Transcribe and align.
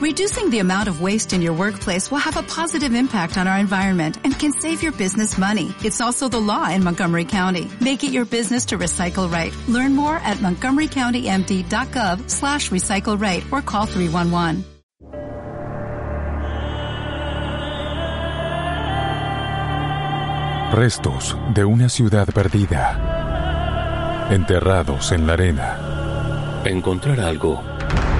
Reducing 0.00 0.48
the 0.48 0.60
amount 0.60 0.88
of 0.88 1.02
waste 1.02 1.34
in 1.34 1.42
your 1.42 1.52
workplace 1.52 2.10
will 2.10 2.24
have 2.24 2.38
a 2.38 2.42
positive 2.42 2.94
impact 2.94 3.36
on 3.36 3.46
our 3.46 3.58
environment 3.58 4.16
and 4.24 4.32
can 4.32 4.50
save 4.50 4.82
your 4.82 4.92
business 4.92 5.36
money. 5.36 5.74
It's 5.84 6.00
also 6.00 6.26
the 6.26 6.40
law 6.40 6.70
in 6.70 6.82
Montgomery 6.82 7.26
County. 7.26 7.70
Make 7.82 8.02
it 8.02 8.10
your 8.10 8.24
business 8.24 8.64
to 8.66 8.78
recycle 8.78 9.30
right. 9.30 9.54
Learn 9.68 9.94
more 9.94 10.16
at 10.16 10.38
montgomerycountymd.gov 10.38 12.30
slash 12.30 12.70
recycle 12.70 13.20
right 13.20 13.44
or 13.52 13.60
call 13.60 13.84
311. 13.84 14.64
Restos 20.72 21.36
de 21.52 21.66
una 21.66 21.90
ciudad 21.90 22.26
perdida, 22.32 24.30
enterrados 24.30 25.12
en 25.12 25.26
la 25.26 25.34
arena. 25.34 26.62
Encontrar 26.64 27.20
algo 27.20 27.62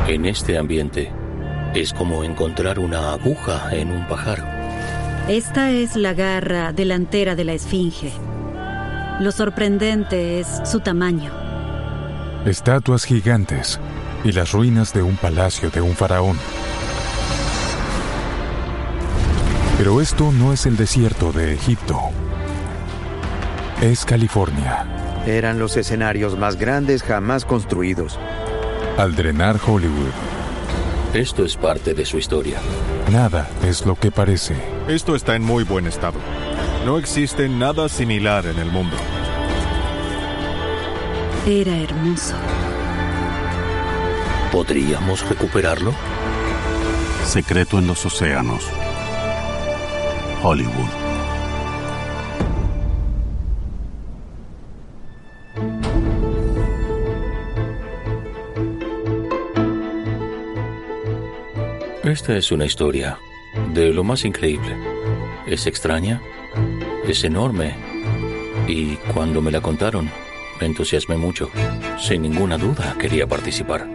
en 0.06 0.26
este 0.26 0.58
ambiente 0.58 1.19
es 1.74 1.92
como 1.92 2.24
encontrar 2.24 2.78
una 2.78 3.12
aguja 3.12 3.68
en 3.72 3.90
un 3.90 4.06
pajar. 4.06 4.60
Esta 5.28 5.70
es 5.70 5.96
la 5.96 6.14
garra 6.14 6.72
delantera 6.72 7.36
de 7.36 7.44
la 7.44 7.52
esfinge. 7.52 8.12
Lo 9.20 9.30
sorprendente 9.32 10.40
es 10.40 10.48
su 10.64 10.80
tamaño. 10.80 11.30
Estatuas 12.44 13.04
gigantes 13.04 13.78
y 14.24 14.32
las 14.32 14.52
ruinas 14.52 14.92
de 14.92 15.02
un 15.02 15.16
palacio 15.16 15.70
de 15.70 15.80
un 15.80 15.94
faraón. 15.94 16.36
Pero 19.78 20.00
esto 20.00 20.32
no 20.32 20.52
es 20.52 20.66
el 20.66 20.76
desierto 20.76 21.32
de 21.32 21.54
Egipto. 21.54 21.98
Es 23.80 24.04
California. 24.04 25.22
Eran 25.26 25.58
los 25.58 25.76
escenarios 25.76 26.36
más 26.36 26.56
grandes 26.56 27.02
jamás 27.02 27.44
construidos. 27.44 28.18
Al 28.98 29.14
drenar 29.14 29.58
Hollywood, 29.64 30.12
Esto 31.14 31.44
es 31.44 31.56
parte 31.56 31.92
de 31.92 32.04
su 32.04 32.18
historia. 32.18 32.60
nada 33.10 33.50
es 33.64 33.84
lo 33.84 33.96
que 33.96 34.12
parece. 34.12 34.54
Esto 34.86 35.16
está 35.16 35.34
en 35.34 35.42
muy 35.42 35.64
buen 35.64 35.88
estado. 35.88 36.20
No 36.86 36.98
existe 36.98 37.48
nada 37.48 37.88
similar 37.88 38.46
en 38.46 38.58
el 38.60 38.70
mundo. 38.70 38.96
Era 41.46 41.76
hermoso. 41.76 42.34
¿Podríamos 44.52 45.28
recuperarlo? 45.28 45.92
Secreto 47.24 47.80
en 47.80 47.88
los 47.88 48.06
océanos. 48.06 48.64
Hollywood. 50.44 50.99
Esta 62.10 62.36
es 62.36 62.50
una 62.50 62.64
historia 62.64 63.20
de 63.72 63.92
lo 63.92 64.02
más 64.02 64.24
increíble. 64.24 64.76
Es 65.46 65.68
extraña, 65.68 66.20
es 67.06 67.22
enorme 67.22 67.76
y 68.66 68.96
cuando 69.14 69.40
me 69.40 69.52
la 69.52 69.60
contaron 69.60 70.10
me 70.60 70.66
entusiasmé 70.66 71.16
mucho. 71.16 71.50
Sin 72.00 72.22
ninguna 72.22 72.58
duda 72.58 72.96
quería 72.98 73.28
participar. 73.28 73.86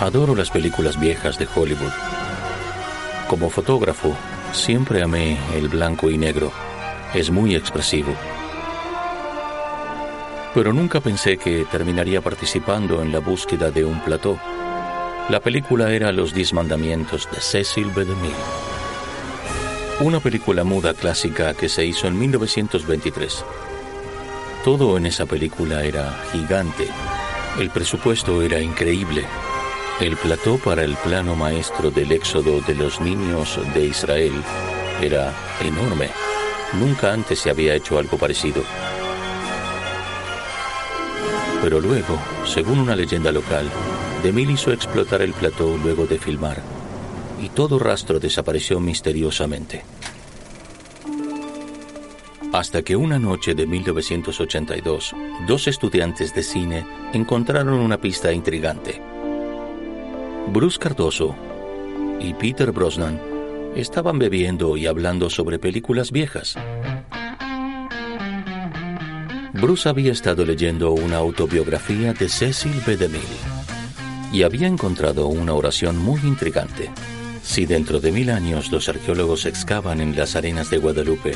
Adoro 0.00 0.34
las 0.34 0.50
películas 0.50 0.98
viejas 0.98 1.38
de 1.38 1.46
Hollywood. 1.54 1.92
Como 3.28 3.50
fotógrafo, 3.50 4.16
siempre 4.52 5.02
amé 5.02 5.36
el 5.54 5.68
blanco 5.68 6.08
y 6.08 6.16
negro. 6.16 6.52
Es 7.12 7.30
muy 7.30 7.54
expresivo. 7.54 8.14
Pero 10.56 10.72
nunca 10.72 11.00
pensé 11.00 11.36
que 11.36 11.66
terminaría 11.66 12.22
participando 12.22 13.02
en 13.02 13.12
la 13.12 13.18
búsqueda 13.18 13.70
de 13.70 13.84
un 13.84 14.00
plató. 14.00 14.40
La 15.28 15.38
película 15.38 15.92
era 15.92 16.12
Los 16.12 16.32
Diez 16.32 16.54
Mandamientos 16.54 17.28
de 17.30 17.42
Cecil 17.42 17.90
B. 17.90 18.06
DeMille. 18.06 18.34
Una 20.00 20.18
película 20.18 20.64
muda 20.64 20.94
clásica 20.94 21.52
que 21.52 21.68
se 21.68 21.84
hizo 21.84 22.06
en 22.06 22.18
1923. 22.18 23.44
Todo 24.64 24.96
en 24.96 25.04
esa 25.04 25.26
película 25.26 25.84
era 25.84 26.24
gigante. 26.32 26.88
El 27.58 27.68
presupuesto 27.68 28.40
era 28.40 28.58
increíble. 28.58 29.26
El 30.00 30.16
plató 30.16 30.56
para 30.56 30.84
el 30.84 30.96
plano 30.96 31.36
maestro 31.36 31.90
del 31.90 32.12
éxodo 32.12 32.62
de 32.62 32.74
los 32.74 32.98
niños 33.02 33.60
de 33.74 33.84
Israel 33.84 34.32
era 35.02 35.34
enorme. 35.60 36.08
Nunca 36.80 37.12
antes 37.12 37.40
se 37.40 37.50
había 37.50 37.74
hecho 37.74 37.98
algo 37.98 38.16
parecido. 38.16 38.62
Pero 41.66 41.80
luego, 41.80 42.16
según 42.44 42.78
una 42.78 42.94
leyenda 42.94 43.32
local, 43.32 43.68
DeMille 44.22 44.52
hizo 44.52 44.70
explotar 44.70 45.20
el 45.20 45.32
plató 45.32 45.76
luego 45.76 46.06
de 46.06 46.16
filmar, 46.16 46.62
y 47.42 47.48
todo 47.48 47.80
rastro 47.80 48.20
desapareció 48.20 48.78
misteriosamente. 48.78 49.82
Hasta 52.52 52.82
que 52.82 52.94
una 52.94 53.18
noche 53.18 53.56
de 53.56 53.66
1982, 53.66 55.12
dos 55.48 55.66
estudiantes 55.66 56.32
de 56.36 56.44
cine 56.44 56.86
encontraron 57.12 57.80
una 57.80 58.00
pista 58.00 58.32
intrigante. 58.32 59.02
Bruce 60.52 60.78
Cardoso 60.78 61.34
y 62.20 62.32
Peter 62.34 62.70
Brosnan 62.70 63.20
estaban 63.74 64.20
bebiendo 64.20 64.76
y 64.76 64.86
hablando 64.86 65.28
sobre 65.30 65.58
películas 65.58 66.12
viejas. 66.12 66.54
Bruce 69.60 69.88
había 69.88 70.12
estado 70.12 70.44
leyendo 70.44 70.92
una 70.92 71.16
autobiografía 71.16 72.12
de 72.12 72.28
Cecil 72.28 72.78
B. 72.86 72.96
DeMille 72.98 73.22
y 74.30 74.42
había 74.42 74.66
encontrado 74.66 75.28
una 75.28 75.54
oración 75.54 75.96
muy 75.96 76.20
intrigante. 76.20 76.90
Si 77.42 77.64
dentro 77.64 77.98
de 77.98 78.12
mil 78.12 78.28
años 78.28 78.70
los 78.70 78.88
arqueólogos 78.90 79.46
excavan 79.46 80.02
en 80.02 80.14
las 80.14 80.36
arenas 80.36 80.68
de 80.68 80.76
Guadalupe, 80.76 81.32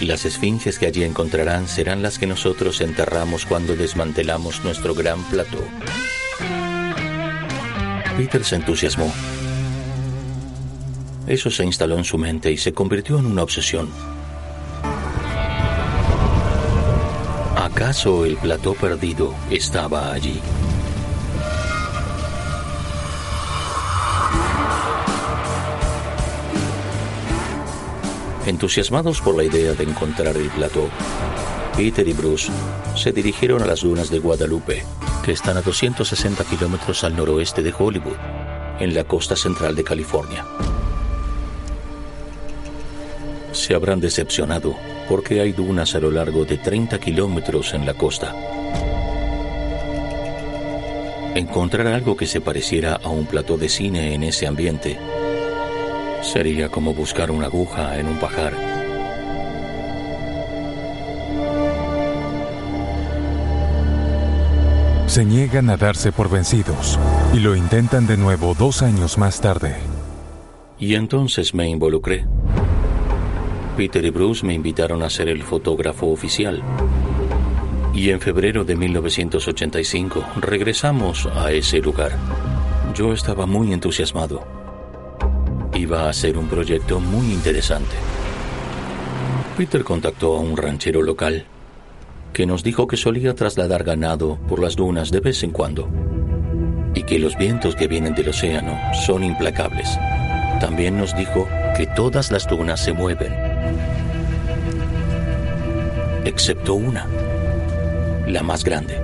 las 0.00 0.24
esfinges 0.24 0.78
que 0.78 0.86
allí 0.86 1.02
encontrarán 1.02 1.66
serán 1.66 2.02
las 2.02 2.18
que 2.18 2.26
nosotros 2.26 2.80
enterramos 2.80 3.46
cuando 3.46 3.74
desmantelamos 3.74 4.62
nuestro 4.62 4.94
gran 4.94 5.22
plató. 5.24 5.64
Peter 8.16 8.44
se 8.44 8.56
entusiasmó. 8.56 9.12
Eso 11.26 11.50
se 11.50 11.64
instaló 11.64 11.98
en 11.98 12.04
su 12.04 12.16
mente 12.16 12.52
y 12.52 12.58
se 12.58 12.72
convirtió 12.72 13.18
en 13.18 13.26
una 13.26 13.42
obsesión. 13.42 13.88
¿Acaso 17.92 18.24
el 18.24 18.38
plató 18.38 18.72
perdido 18.72 19.34
estaba 19.50 20.14
allí? 20.14 20.40
Entusiasmados 28.46 29.20
por 29.20 29.36
la 29.36 29.44
idea 29.44 29.74
de 29.74 29.84
encontrar 29.84 30.38
el 30.38 30.48
plató, 30.48 30.88
Peter 31.76 32.08
y 32.08 32.14
Bruce 32.14 32.50
se 32.96 33.12
dirigieron 33.12 33.60
a 33.62 33.66
las 33.66 33.82
dunas 33.82 34.08
de 34.08 34.20
Guadalupe, 34.20 34.86
que 35.22 35.32
están 35.32 35.58
a 35.58 35.60
260 35.60 36.44
kilómetros 36.44 37.04
al 37.04 37.14
noroeste 37.14 37.62
de 37.62 37.74
Hollywood, 37.78 38.16
en 38.80 38.94
la 38.94 39.04
costa 39.04 39.36
central 39.36 39.76
de 39.76 39.84
California. 39.84 40.46
Se 43.52 43.74
habrán 43.74 44.00
decepcionado 44.00 44.74
porque 45.12 45.42
hay 45.42 45.52
dunas 45.52 45.94
a 45.94 46.00
lo 46.00 46.10
largo 46.10 46.46
de 46.46 46.56
30 46.56 46.98
kilómetros 46.98 47.74
en 47.74 47.84
la 47.84 47.92
costa. 47.92 48.34
Encontrar 51.34 51.86
algo 51.88 52.16
que 52.16 52.26
se 52.26 52.40
pareciera 52.40 52.94
a 52.94 53.10
un 53.10 53.26
plató 53.26 53.58
de 53.58 53.68
cine 53.68 54.14
en 54.14 54.22
ese 54.22 54.46
ambiente 54.46 54.98
sería 56.22 56.70
como 56.70 56.94
buscar 56.94 57.30
una 57.30 57.48
aguja 57.48 57.98
en 57.98 58.06
un 58.06 58.16
pajar. 58.20 58.54
Se 65.08 65.26
niegan 65.26 65.68
a 65.68 65.76
darse 65.76 66.10
por 66.10 66.30
vencidos 66.30 66.98
y 67.34 67.40
lo 67.40 67.54
intentan 67.54 68.06
de 68.06 68.16
nuevo 68.16 68.54
dos 68.54 68.80
años 68.80 69.18
más 69.18 69.42
tarde. 69.42 69.74
Y 70.78 70.94
entonces 70.94 71.52
me 71.52 71.68
involucré. 71.68 72.24
Peter 73.76 74.04
y 74.04 74.10
Bruce 74.10 74.44
me 74.44 74.52
invitaron 74.52 75.02
a 75.02 75.08
ser 75.08 75.28
el 75.28 75.42
fotógrafo 75.42 76.08
oficial. 76.08 76.62
Y 77.94 78.10
en 78.10 78.20
febrero 78.20 78.64
de 78.64 78.76
1985 78.76 80.24
regresamos 80.40 81.26
a 81.26 81.52
ese 81.52 81.78
lugar. 81.78 82.12
Yo 82.94 83.12
estaba 83.12 83.46
muy 83.46 83.72
entusiasmado. 83.72 84.44
Iba 85.74 86.08
a 86.08 86.12
ser 86.12 86.36
un 86.36 86.48
proyecto 86.48 87.00
muy 87.00 87.32
interesante. 87.32 87.96
Peter 89.56 89.84
contactó 89.84 90.36
a 90.36 90.40
un 90.40 90.56
ranchero 90.56 91.02
local 91.02 91.46
que 92.32 92.46
nos 92.46 92.62
dijo 92.62 92.86
que 92.86 92.96
solía 92.96 93.34
trasladar 93.34 93.84
ganado 93.84 94.38
por 94.48 94.60
las 94.60 94.76
dunas 94.76 95.10
de 95.10 95.20
vez 95.20 95.42
en 95.42 95.50
cuando 95.50 95.88
y 96.94 97.04
que 97.04 97.18
los 97.18 97.36
vientos 97.36 97.74
que 97.74 97.88
vienen 97.88 98.14
del 98.14 98.28
océano 98.28 98.78
son 99.06 99.24
implacables. 99.24 99.98
También 100.60 100.96
nos 100.96 101.16
dijo 101.16 101.48
que 101.76 101.86
todas 101.86 102.30
las 102.30 102.46
dunas 102.46 102.82
se 102.82 102.92
mueven, 102.92 103.51
excepto 106.24 106.74
una, 106.74 107.06
la 108.26 108.42
más 108.42 108.64
grande. 108.64 109.00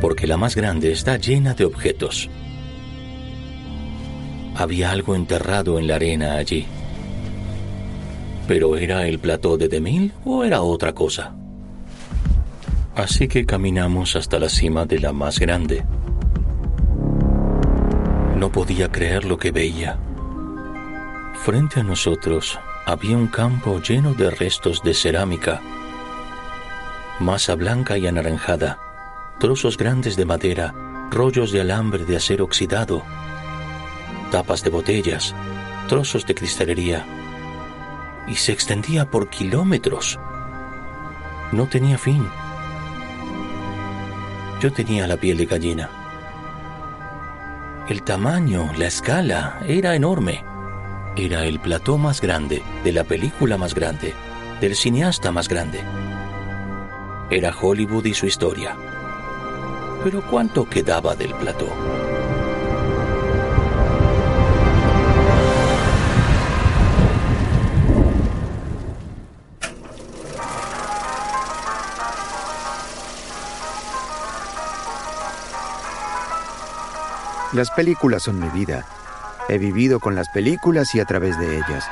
Porque 0.00 0.26
la 0.26 0.36
más 0.36 0.56
grande 0.56 0.92
está 0.92 1.16
llena 1.16 1.54
de 1.54 1.64
objetos. 1.64 2.28
Había 4.56 4.90
algo 4.90 5.14
enterrado 5.14 5.78
en 5.78 5.86
la 5.86 5.96
arena 5.96 6.34
allí. 6.34 6.66
¿Pero 8.48 8.76
era 8.76 9.06
el 9.06 9.18
plató 9.18 9.56
de 9.56 9.68
Demil 9.68 10.12
o 10.24 10.44
era 10.44 10.62
otra 10.62 10.92
cosa? 10.92 11.34
Así 12.94 13.28
que 13.28 13.46
caminamos 13.46 14.16
hasta 14.16 14.38
la 14.38 14.48
cima 14.48 14.84
de 14.84 14.98
la 14.98 15.12
más 15.12 15.38
grande. 15.38 15.84
No 18.36 18.50
podía 18.50 18.90
creer 18.90 19.24
lo 19.24 19.38
que 19.38 19.52
veía. 19.52 19.98
Frente 21.44 21.80
a 21.80 21.82
nosotros 21.82 22.58
había 22.90 23.16
un 23.16 23.28
campo 23.28 23.80
lleno 23.80 24.14
de 24.14 24.32
restos 24.32 24.82
de 24.82 24.94
cerámica, 24.94 25.60
masa 27.20 27.54
blanca 27.54 27.96
y 27.96 28.08
anaranjada, 28.08 28.80
trozos 29.38 29.76
grandes 29.76 30.16
de 30.16 30.24
madera, 30.24 30.74
rollos 31.08 31.52
de 31.52 31.60
alambre 31.60 32.04
de 32.04 32.16
acero 32.16 32.44
oxidado, 32.44 33.04
tapas 34.32 34.64
de 34.64 34.70
botellas, 34.70 35.36
trozos 35.88 36.26
de 36.26 36.34
cristalería, 36.34 37.06
y 38.26 38.34
se 38.34 38.50
extendía 38.50 39.08
por 39.08 39.28
kilómetros. 39.30 40.18
No 41.52 41.68
tenía 41.68 41.96
fin. 41.96 42.26
Yo 44.60 44.72
tenía 44.72 45.06
la 45.06 45.16
piel 45.16 45.36
de 45.36 45.46
gallina. 45.46 45.90
El 47.88 48.02
tamaño, 48.02 48.72
la 48.76 48.86
escala, 48.86 49.60
era 49.64 49.94
enorme. 49.94 50.49
Era 51.16 51.44
el 51.44 51.58
plató 51.58 51.98
más 51.98 52.20
grande, 52.20 52.62
de 52.84 52.92
la 52.92 53.02
película 53.02 53.58
más 53.58 53.74
grande, 53.74 54.14
del 54.60 54.76
cineasta 54.76 55.32
más 55.32 55.48
grande. 55.48 55.80
Era 57.30 57.52
Hollywood 57.54 58.04
y 58.04 58.14
su 58.14 58.26
historia. 58.26 58.76
Pero 60.04 60.22
¿cuánto 60.22 60.68
quedaba 60.68 61.16
del 61.16 61.34
plató? 61.34 61.68
Las 77.52 77.70
películas 77.72 78.22
son 78.22 78.38
mi 78.38 78.48
vida. 78.50 78.86
He 79.50 79.58
vivido 79.58 79.98
con 79.98 80.14
las 80.14 80.28
películas 80.28 80.94
y 80.94 81.00
a 81.00 81.04
través 81.04 81.36
de 81.40 81.56
ellas. 81.56 81.84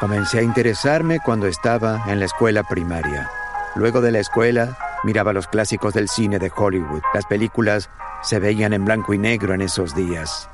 Comencé 0.00 0.38
a 0.38 0.42
interesarme 0.42 1.20
cuando 1.20 1.46
estaba 1.46 2.02
en 2.06 2.20
la 2.20 2.24
escuela 2.24 2.62
primaria. 2.62 3.28
Luego 3.74 4.00
de 4.00 4.10
la 4.10 4.20
escuela, 4.20 4.78
miraba 5.04 5.34
los 5.34 5.46
clásicos 5.46 5.92
del 5.92 6.08
cine 6.08 6.38
de 6.38 6.50
Hollywood. 6.56 7.02
Las 7.12 7.26
películas 7.26 7.90
se 8.22 8.38
veían 8.38 8.72
en 8.72 8.86
blanco 8.86 9.12
y 9.12 9.18
negro 9.18 9.52
en 9.52 9.60
esos 9.60 9.94
días. 9.94 10.48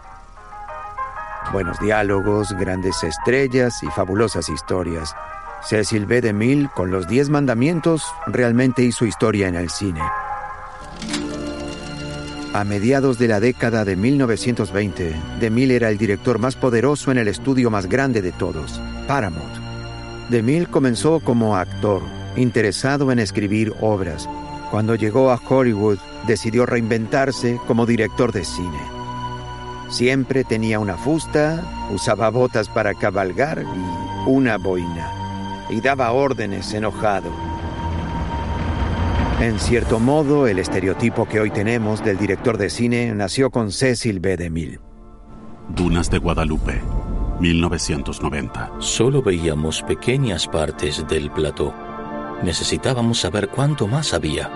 Buenos 1.53 1.79
diálogos, 1.79 2.53
grandes 2.59 3.05
estrellas 3.05 3.81
y 3.85 3.87
fabulosas 3.87 4.49
historias. 4.49 5.15
Cecil 5.63 6.07
B. 6.07 6.23
DeMille, 6.23 6.71
con 6.75 6.91
los 6.91 7.07
Diez 7.07 7.29
Mandamientos, 7.29 8.05
realmente 8.27 8.83
hizo 8.83 9.07
historia 9.07 9.47
en 9.47 9.55
el 9.55 9.71
cine. 9.71 10.03
A 12.53 12.65
mediados 12.65 13.17
de 13.17 13.29
la 13.29 13.39
década 13.39 13.85
de 13.85 13.95
1920, 13.95 15.15
DeMille 15.39 15.77
era 15.77 15.89
el 15.89 15.99
director 15.99 16.41
más 16.41 16.57
poderoso 16.57 17.13
en 17.13 17.19
el 17.19 17.29
estudio 17.29 17.71
más 17.71 17.87
grande 17.87 18.23
de 18.23 18.33
todos, 18.33 18.81
Paramount. 19.07 19.55
DeMille 20.31 20.67
comenzó 20.67 21.21
como 21.21 21.55
actor, 21.55 22.03
interesado 22.37 23.13
en 23.13 23.21
escribir 23.21 23.73
obras. 23.81 24.29
Cuando 24.73 24.97
llegó 24.97 25.31
a 25.31 25.41
Hollywood, 25.49 25.99
decidió 26.27 26.67
reinventarse 26.67 27.61
como 27.69 27.87
director 27.87 28.33
de 28.33 28.45
cine. 28.45 28.81
Siempre 29.89 30.43
tenía 30.43 30.81
una 30.81 30.97
fusta, 30.97 31.89
usaba 31.93 32.31
botas 32.31 32.69
para 32.69 32.95
cabalgar 32.95 33.63
y 33.63 34.29
una 34.29 34.59
boina. 34.59 35.13
Y 35.71 35.81
daba 35.81 36.11
órdenes 36.11 36.75
enojado. 36.75 37.31
En 39.41 39.59
cierto 39.59 39.99
modo, 39.99 40.47
el 40.47 40.59
estereotipo 40.59 41.27
que 41.27 41.41
hoy 41.41 41.51
tenemos 41.51 42.05
del 42.05 42.19
director 42.19 42.59
de 42.59 42.69
cine 42.69 43.15
nació 43.15 43.51
con 43.51 43.73
Cecil 43.73 44.21
B. 44.21 44.37
DeMille. 44.37 44.81
Dunas 45.71 46.11
de 46.11 46.19
Guadalupe, 46.19 46.79
1990. 47.41 48.73
Solo 48.81 49.23
veíamos 49.23 49.83
pequeñas 49.83 50.47
partes 50.47 51.07
del 51.09 51.31
plató. 51.31 51.73
Necesitábamos 52.43 53.21
saber 53.21 53.49
cuánto 53.49 53.87
más 53.87 54.13
había. 54.13 54.51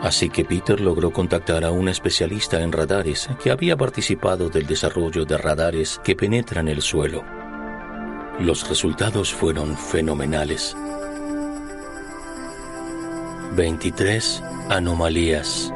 Así 0.00 0.30
que 0.30 0.44
Peter 0.44 0.80
logró 0.80 1.12
contactar 1.12 1.64
a 1.64 1.72
un 1.72 1.88
especialista 1.88 2.62
en 2.62 2.70
radares 2.70 3.28
que 3.42 3.50
había 3.50 3.76
participado 3.76 4.48
del 4.48 4.68
desarrollo 4.68 5.24
de 5.24 5.38
radares 5.38 6.00
que 6.04 6.14
penetran 6.14 6.68
el 6.68 6.82
suelo. 6.82 7.24
Los 8.38 8.68
resultados 8.68 9.34
fueron 9.34 9.76
fenomenales. 9.76 10.76
23 13.58 14.40
anomalías. 14.68 15.74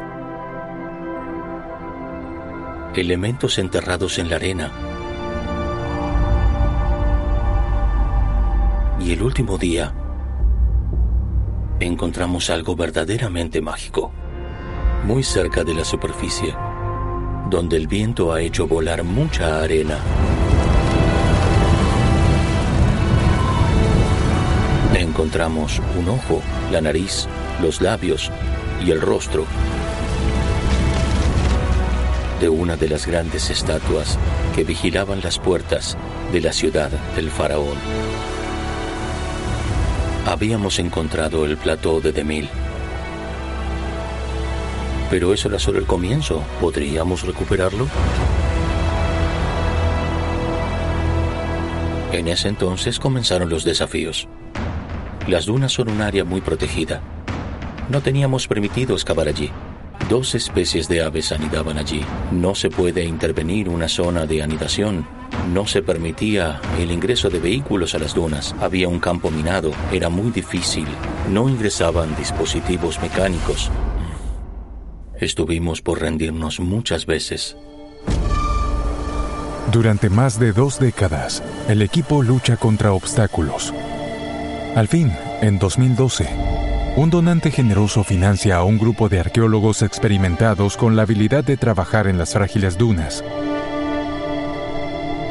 Elementos 2.94 3.58
enterrados 3.58 4.20
en 4.20 4.30
la 4.30 4.36
arena. 4.36 4.70
Y 9.00 9.10
el 9.10 9.20
último 9.20 9.58
día, 9.58 9.92
encontramos 11.80 12.50
algo 12.50 12.76
verdaderamente 12.76 13.60
mágico, 13.60 14.12
muy 15.04 15.24
cerca 15.24 15.64
de 15.64 15.74
la 15.74 15.84
superficie, 15.84 16.54
donde 17.50 17.78
el 17.78 17.88
viento 17.88 18.32
ha 18.32 18.40
hecho 18.42 18.68
volar 18.68 19.02
mucha 19.02 19.60
arena. 19.60 19.98
Encontramos 24.94 25.82
un 25.98 26.10
ojo, 26.10 26.40
la 26.70 26.80
nariz, 26.80 27.26
los 27.60 27.80
labios 27.80 28.30
y 28.84 28.90
el 28.90 29.00
rostro 29.00 29.46
de 32.42 32.48
una 32.48 32.76
de 32.76 32.88
las 32.88 33.06
grandes 33.06 33.50
estatuas 33.50 34.18
que 34.54 34.64
vigilaban 34.64 35.20
las 35.22 35.38
puertas 35.38 35.96
de 36.32 36.40
la 36.40 36.52
ciudad 36.52 36.90
del 37.14 37.30
faraón. 37.30 37.76
Habíamos 40.26 40.80
encontrado 40.80 41.44
el 41.44 41.56
plató 41.56 42.00
de 42.00 42.10
Demil. 42.10 42.48
Pero 45.08 45.32
eso 45.32 45.48
era 45.48 45.60
solo 45.60 45.78
el 45.78 45.86
comienzo. 45.86 46.42
¿Podríamos 46.60 47.24
recuperarlo? 47.24 47.86
En 52.10 52.26
ese 52.26 52.48
entonces 52.48 52.98
comenzaron 52.98 53.50
los 53.50 53.62
desafíos. 53.64 54.26
Las 55.28 55.46
dunas 55.46 55.72
son 55.72 55.90
un 55.90 56.00
área 56.00 56.24
muy 56.24 56.40
protegida. 56.40 57.00
No 57.92 58.00
teníamos 58.00 58.48
permitido 58.48 58.94
excavar 58.94 59.28
allí. 59.28 59.50
Dos 60.08 60.34
especies 60.34 60.88
de 60.88 61.02
aves 61.02 61.30
anidaban 61.30 61.76
allí. 61.76 62.02
No 62.30 62.54
se 62.54 62.70
puede 62.70 63.04
intervenir 63.04 63.68
una 63.68 63.86
zona 63.86 64.24
de 64.24 64.42
anidación. 64.42 65.06
No 65.52 65.66
se 65.66 65.82
permitía 65.82 66.58
el 66.78 66.90
ingreso 66.90 67.28
de 67.28 67.38
vehículos 67.38 67.94
a 67.94 67.98
las 67.98 68.14
dunas. 68.14 68.54
Había 68.62 68.88
un 68.88 68.98
campo 68.98 69.30
minado. 69.30 69.72
Era 69.92 70.08
muy 70.08 70.30
difícil. 70.30 70.86
No 71.28 71.50
ingresaban 71.50 72.16
dispositivos 72.16 72.98
mecánicos. 72.98 73.70
Estuvimos 75.20 75.82
por 75.82 76.00
rendirnos 76.00 76.60
muchas 76.60 77.04
veces. 77.04 77.58
Durante 79.70 80.08
más 80.08 80.40
de 80.40 80.52
dos 80.52 80.78
décadas, 80.78 81.42
el 81.68 81.82
equipo 81.82 82.22
lucha 82.22 82.56
contra 82.56 82.94
obstáculos. 82.94 83.74
Al 84.74 84.88
fin, 84.88 85.12
en 85.42 85.58
2012, 85.58 86.51
un 86.94 87.08
donante 87.08 87.50
generoso 87.50 88.04
financia 88.04 88.56
a 88.56 88.64
un 88.64 88.78
grupo 88.78 89.08
de 89.08 89.18
arqueólogos 89.18 89.80
experimentados 89.82 90.76
con 90.76 90.94
la 90.94 91.02
habilidad 91.02 91.42
de 91.42 91.56
trabajar 91.56 92.06
en 92.06 92.18
las 92.18 92.34
frágiles 92.34 92.76
dunas. 92.76 93.24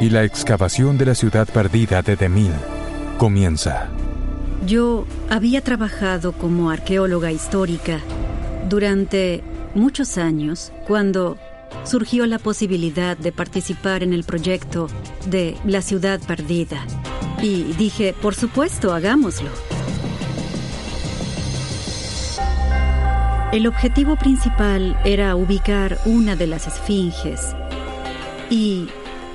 Y 0.00 0.10
la 0.10 0.24
excavación 0.24 0.98
de 0.98 1.06
la 1.06 1.14
ciudad 1.14 1.48
perdida 1.48 2.02
de 2.02 2.16
Demil 2.16 2.52
comienza. 3.16 3.88
Yo 4.66 5.06
había 5.30 5.60
trabajado 5.60 6.32
como 6.32 6.70
arqueóloga 6.70 7.30
histórica 7.30 8.00
durante 8.68 9.44
muchos 9.74 10.18
años 10.18 10.72
cuando 10.88 11.38
surgió 11.84 12.26
la 12.26 12.40
posibilidad 12.40 13.16
de 13.16 13.30
participar 13.30 14.02
en 14.02 14.12
el 14.12 14.24
proyecto 14.24 14.88
de 15.26 15.56
la 15.64 15.80
ciudad 15.80 16.20
perdida. 16.26 16.84
Y 17.40 17.72
dije, 17.74 18.14
por 18.20 18.34
supuesto, 18.34 18.92
hagámoslo. 18.92 19.50
El 23.52 23.66
objetivo 23.66 24.16
principal 24.16 24.98
era 25.04 25.36
ubicar 25.36 25.98
una 26.06 26.36
de 26.36 26.46
las 26.46 26.66
esfinges 26.66 27.54
y 28.48 28.88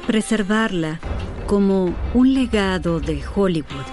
preservarla 0.07 1.00
como 1.45 1.95
un 2.15 2.33
legado 2.33 3.00
de 3.00 3.21
Hollywood. 3.36 3.86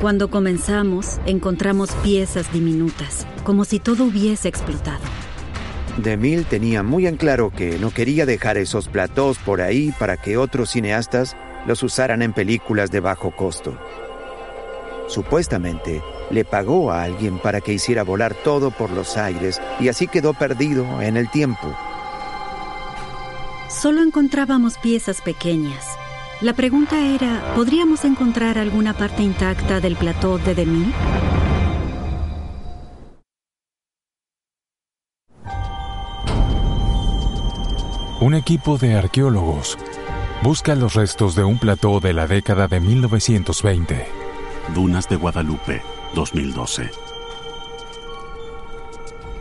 Cuando 0.00 0.28
comenzamos, 0.28 1.20
encontramos 1.24 1.92
piezas 2.02 2.52
diminutas, 2.52 3.28
como 3.44 3.64
si 3.64 3.78
todo 3.78 4.02
hubiese 4.02 4.48
explotado. 4.48 5.04
DeMille 5.98 6.42
tenía 6.42 6.82
muy 6.82 7.06
en 7.06 7.16
claro 7.16 7.52
que 7.56 7.78
no 7.78 7.92
quería 7.92 8.26
dejar 8.26 8.56
esos 8.56 8.88
platós 8.88 9.38
por 9.38 9.60
ahí 9.60 9.94
para 10.00 10.16
que 10.16 10.36
otros 10.36 10.70
cineastas 10.70 11.36
los 11.64 11.80
usaran 11.84 12.22
en 12.22 12.32
películas 12.32 12.90
de 12.90 12.98
bajo 12.98 13.30
costo. 13.30 13.78
Supuestamente, 15.06 16.02
le 16.30 16.44
pagó 16.44 16.90
a 16.90 17.02
alguien 17.02 17.38
para 17.38 17.60
que 17.60 17.72
hiciera 17.72 18.02
volar 18.02 18.34
todo 18.34 18.70
por 18.70 18.90
los 18.90 19.16
aires 19.16 19.60
y 19.80 19.88
así 19.88 20.06
quedó 20.06 20.34
perdido 20.34 21.00
en 21.02 21.16
el 21.16 21.30
tiempo. 21.30 21.74
Solo 23.68 24.02
encontrábamos 24.02 24.78
piezas 24.78 25.20
pequeñas. 25.20 25.86
La 26.40 26.52
pregunta 26.52 26.98
era, 27.06 27.42
¿podríamos 27.54 28.04
encontrar 28.04 28.58
alguna 28.58 28.94
parte 28.94 29.22
intacta 29.22 29.80
del 29.80 29.96
plató 29.96 30.38
de 30.38 30.54
Demi? 30.54 30.92
Un 38.20 38.34
equipo 38.34 38.78
de 38.78 38.96
arqueólogos 38.96 39.78
busca 40.42 40.74
los 40.74 40.94
restos 40.94 41.34
de 41.34 41.44
un 41.44 41.58
plató 41.58 42.00
de 42.00 42.12
la 42.12 42.26
década 42.26 42.66
de 42.66 42.80
1920. 42.80 44.06
Dunas 44.74 45.08
de 45.08 45.16
Guadalupe, 45.16 45.82
2012. 46.14 46.90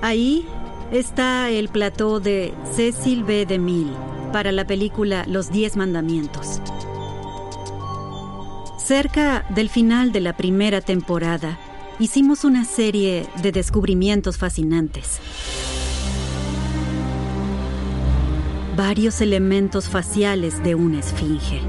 Ahí 0.01 0.45
está 0.91 1.50
el 1.50 1.69
plató 1.69 2.19
de 2.19 2.53
Cecil 2.75 3.24
B. 3.24 3.45
DeMille 3.45 3.93
para 4.31 4.51
la 4.51 4.65
película 4.65 5.25
Los 5.27 5.51
Diez 5.51 5.75
Mandamientos. 5.75 6.62
Cerca 8.77 9.45
del 9.50 9.69
final 9.69 10.12
de 10.12 10.21
la 10.21 10.38
primera 10.38 10.79
temporada, 10.79 11.59
hicimos 12.00 12.43
una 12.45 12.63
serie 12.63 13.27
de 13.41 13.51
descubrimientos 13.51 14.38
fascinantes. 14.38 15.19
Varios 18.77 19.19
elementos 19.21 19.89
faciales 19.89 20.63
de 20.63 20.75
una 20.75 21.00
esfinge. 21.00 21.62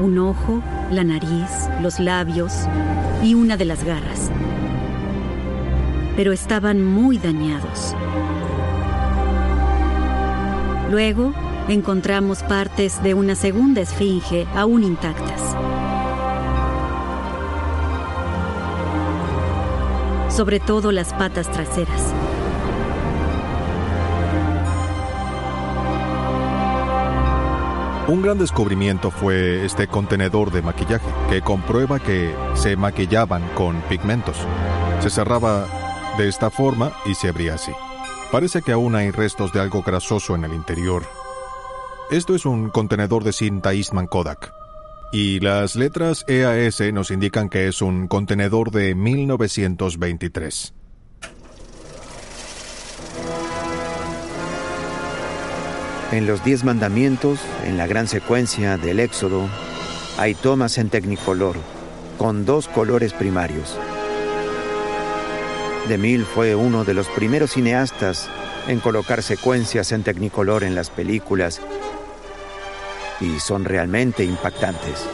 Un 0.00 0.18
ojo, 0.18 0.62
la 0.90 1.04
nariz, 1.04 1.68
los 1.80 2.00
labios 2.00 2.52
y 3.22 3.34
una 3.34 3.56
de 3.56 3.64
las 3.64 3.84
garras. 3.84 4.30
Pero 6.16 6.32
estaban 6.32 6.84
muy 6.84 7.18
dañados. 7.18 7.94
Luego 10.90 11.32
encontramos 11.68 12.42
partes 12.42 13.02
de 13.02 13.14
una 13.14 13.34
segunda 13.34 13.80
esfinge 13.80 14.46
aún 14.54 14.82
intactas. 14.84 15.56
Sobre 20.28 20.58
todo 20.58 20.90
las 20.90 21.14
patas 21.14 21.50
traseras. 21.50 22.12
Un 28.06 28.20
gran 28.20 28.36
descubrimiento 28.36 29.10
fue 29.10 29.64
este 29.64 29.88
contenedor 29.88 30.52
de 30.52 30.60
maquillaje 30.60 31.08
que 31.30 31.40
comprueba 31.40 31.98
que 31.98 32.34
se 32.54 32.76
maquillaban 32.76 33.48
con 33.54 33.80
pigmentos. 33.88 34.36
Se 35.00 35.08
cerraba 35.08 35.66
de 36.18 36.28
esta 36.28 36.50
forma 36.50 36.92
y 37.06 37.14
se 37.14 37.28
abría 37.28 37.54
así. 37.54 37.72
Parece 38.30 38.60
que 38.60 38.72
aún 38.72 38.94
hay 38.94 39.10
restos 39.10 39.54
de 39.54 39.60
algo 39.60 39.82
grasoso 39.82 40.34
en 40.34 40.44
el 40.44 40.52
interior. 40.52 41.02
Esto 42.10 42.34
es 42.34 42.44
un 42.44 42.68
contenedor 42.68 43.24
de 43.24 43.32
cinta 43.32 43.72
Eastman 43.72 44.06
Kodak. 44.06 44.52
Y 45.10 45.40
las 45.40 45.74
letras 45.74 46.26
EAS 46.28 46.82
nos 46.92 47.10
indican 47.10 47.48
que 47.48 47.68
es 47.68 47.80
un 47.80 48.06
contenedor 48.06 48.70
de 48.70 48.94
1923. 48.94 50.74
En 56.14 56.28
los 56.28 56.44
diez 56.44 56.62
mandamientos, 56.62 57.40
en 57.64 57.76
la 57.76 57.88
gran 57.88 58.06
secuencia 58.06 58.76
del 58.76 59.00
Éxodo, 59.00 59.48
hay 60.16 60.36
tomas 60.36 60.78
en 60.78 60.88
Technicolor, 60.88 61.56
con 62.18 62.44
dos 62.44 62.68
colores 62.68 63.12
primarios. 63.12 63.76
DeMille 65.88 66.24
fue 66.24 66.54
uno 66.54 66.84
de 66.84 66.94
los 66.94 67.08
primeros 67.08 67.54
cineastas 67.54 68.28
en 68.68 68.78
colocar 68.78 69.24
secuencias 69.24 69.90
en 69.90 70.04
Technicolor 70.04 70.62
en 70.62 70.76
las 70.76 70.88
películas 70.88 71.60
y 73.20 73.40
son 73.40 73.64
realmente 73.64 74.22
impactantes. 74.22 75.04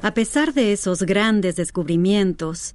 A 0.00 0.14
pesar 0.14 0.54
de 0.54 0.72
esos 0.72 1.02
grandes 1.02 1.56
descubrimientos, 1.56 2.74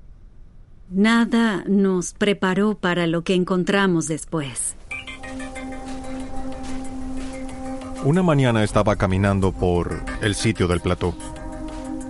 nada 0.92 1.64
nos 1.68 2.14
preparó 2.14 2.76
para 2.76 3.08
lo 3.08 3.24
que 3.24 3.34
encontramos 3.34 4.08
después. 4.08 4.76
Una 8.04 8.24
mañana 8.24 8.64
estaba 8.64 8.96
caminando 8.96 9.52
por 9.52 10.04
el 10.22 10.36
sitio 10.36 10.68
del 10.68 10.82
plató 10.82 11.16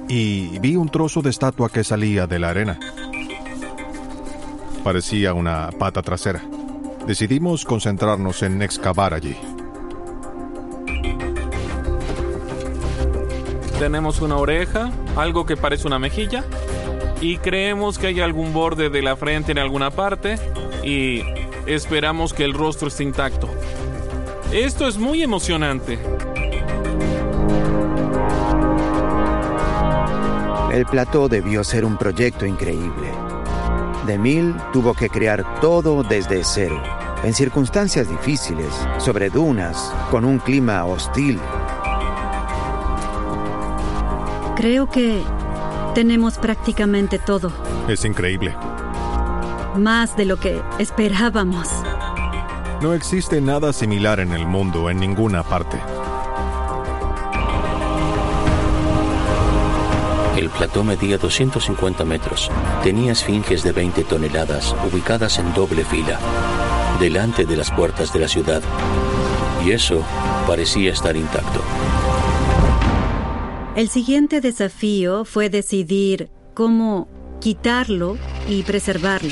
y 0.08 0.58
vi 0.60 0.76
un 0.76 0.90
trozo 0.90 1.22
de 1.22 1.30
estatua 1.30 1.70
que 1.70 1.84
salía 1.84 2.28
de 2.28 2.40
la 2.40 2.50
arena. 2.50 2.80
Parecía 4.84 5.34
una 5.34 5.70
pata 5.78 6.02
trasera. 6.02 6.42
Decidimos 7.06 7.66
concentrarnos 7.66 8.42
en 8.42 8.62
excavar 8.62 9.14
allí. 9.14 9.36
Tenemos 13.80 14.22
una 14.22 14.38
oreja, 14.38 14.92
algo 15.16 15.46
que 15.46 15.58
parece 15.58 15.88
una 15.88 16.00
mejilla, 16.00 16.46
y 17.22 17.38
creemos 17.38 17.98
que 18.00 18.08
hay 18.08 18.20
algún 18.20 18.52
borde 18.52 18.90
de 18.90 19.02
la 19.02 19.16
frente 19.16 19.52
en 19.52 19.60
alguna 19.60 19.92
parte, 19.92 20.38
y 20.84 21.22
esperamos 21.68 22.34
que 22.34 22.44
el 22.44 22.54
rostro 22.54 22.88
esté 22.88 23.04
intacto. 23.04 23.48
Esto 24.52 24.88
es 24.88 24.98
muy 24.98 25.22
emocionante. 25.22 26.00
El 30.74 30.86
plató 30.86 31.30
debió 31.30 31.64
ser 31.64 31.86
un 31.86 31.98
proyecto 31.98 32.46
increíble. 32.46 33.12
DeMille 34.08 34.56
tuvo 34.74 34.94
que 34.94 35.10
crear 35.10 35.60
todo 35.60 36.02
desde 36.02 36.44
cero, 36.44 36.82
en 37.24 37.34
circunstancias 37.34 38.10
difíciles, 38.10 38.74
sobre 38.98 39.30
dunas, 39.30 39.94
con 40.10 40.26
un 40.26 40.40
clima 40.40 40.84
hostil. 40.86 41.40
Creo 44.56 44.90
que 44.90 45.22
tenemos 45.94 46.38
prácticamente 46.38 47.20
todo, 47.20 47.52
Es 47.88 48.06
increíble. 48.06 48.56
más 49.76 50.16
de 50.18 50.26
lo 50.26 50.38
que 50.38 50.62
esperábamos. 50.80 51.68
No 52.82 52.94
existe 52.94 53.42
nada 53.42 53.74
similar 53.74 54.20
en 54.20 54.32
el 54.34 54.46
mundo 54.48 54.90
en 54.90 55.00
ninguna 55.00 55.44
parte. 55.44 55.80
El 60.38 60.50
plató 60.50 60.84
medía 60.84 61.18
250 61.20 62.04
metros. 62.06 62.50
Tenía 62.84 63.12
esfinges 63.12 63.64
de 63.64 63.72
20 63.74 64.04
toneladas 64.06 64.76
ubicadas 64.92 65.38
en 65.38 65.54
doble 65.54 65.86
fila, 65.86 66.18
delante 67.00 67.46
de 67.46 67.56
las 67.58 67.70
puertas 67.70 68.12
de 68.12 68.20
la 68.22 68.28
ciudad. 68.28 68.62
Y 69.64 69.72
eso 69.72 70.02
parecía 70.48 70.92
estar 70.94 71.16
intacto. 71.16 71.62
El 73.74 73.88
siguiente 73.88 74.42
desafío 74.42 75.24
fue 75.24 75.50
decidir 75.50 76.30
cómo 76.54 77.08
quitarlo 77.40 78.18
y 78.50 78.64
preservarlo. 78.64 79.32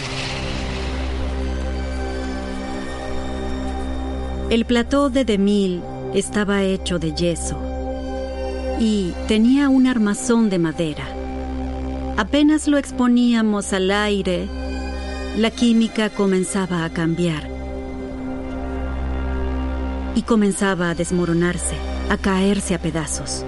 El 4.49 4.63
plató 4.63 5.09
de 5.09 5.25
Demil 5.25 5.81
estaba 6.13 6.63
hecho 6.63 6.99
de 6.99 7.13
yeso 7.13 7.59
y 8.79 9.11
tenía 9.27 9.67
un 9.67 9.87
armazón 9.87 10.49
de 10.49 10.57
madera. 10.57 11.03
Apenas 12.15 12.69
lo 12.69 12.77
exponíamos 12.77 13.73
al 13.73 13.91
aire, 13.91 14.47
la 15.37 15.51
química 15.51 16.09
comenzaba 16.09 16.85
a 16.85 16.89
cambiar 16.89 17.49
y 20.15 20.21
comenzaba 20.21 20.91
a 20.91 20.95
desmoronarse, 20.95 21.75
a 22.09 22.15
caerse 22.15 22.73
a 22.73 22.81
pedazos. 22.81 23.45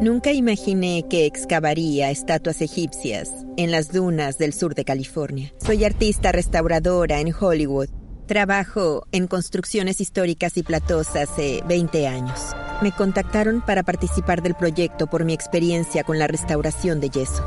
Nunca 0.00 0.30
imaginé 0.30 1.06
que 1.08 1.24
excavaría 1.24 2.10
estatuas 2.10 2.60
egipcias 2.60 3.30
en 3.56 3.70
las 3.70 3.92
dunas 3.92 4.36
del 4.36 4.52
sur 4.52 4.74
de 4.74 4.84
California. 4.84 5.54
Soy 5.56 5.86
artista 5.86 6.32
restauradora 6.32 7.20
en 7.20 7.32
Hollywood. 7.32 7.88
Trabajo 8.26 9.06
en 9.10 9.26
construcciones 9.26 10.02
históricas 10.02 10.58
y 10.58 10.62
platós 10.62 11.16
hace 11.16 11.62
20 11.66 12.06
años. 12.08 12.38
Me 12.82 12.92
contactaron 12.92 13.62
para 13.64 13.84
participar 13.84 14.42
del 14.42 14.54
proyecto 14.54 15.06
por 15.06 15.24
mi 15.24 15.32
experiencia 15.32 16.04
con 16.04 16.18
la 16.18 16.26
restauración 16.26 17.00
de 17.00 17.08
yeso. 17.08 17.42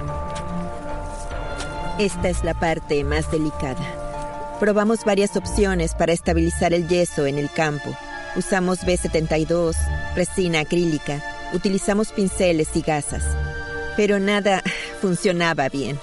Esta 1.99 2.29
es 2.29 2.43
la 2.43 2.59
parte 2.59 3.03
más 3.03 3.31
delicada. 3.31 4.57
Probamos 4.59 5.05
varias 5.05 5.37
opciones 5.37 5.93
para 5.93 6.13
estabilizar 6.13 6.73
el 6.73 6.87
yeso 6.87 7.27
en 7.27 7.37
el 7.37 7.51
campo. 7.51 7.95
Usamos 8.35 8.79
B72, 8.79 9.75
resina 10.15 10.61
acrílica, 10.61 11.21
utilizamos 11.53 12.11
pinceles 12.11 12.69
y 12.75 12.81
gasas, 12.81 13.23
pero 13.95 14.19
nada 14.19 14.61
funcionaba 15.01 15.69
bien. 15.69 15.97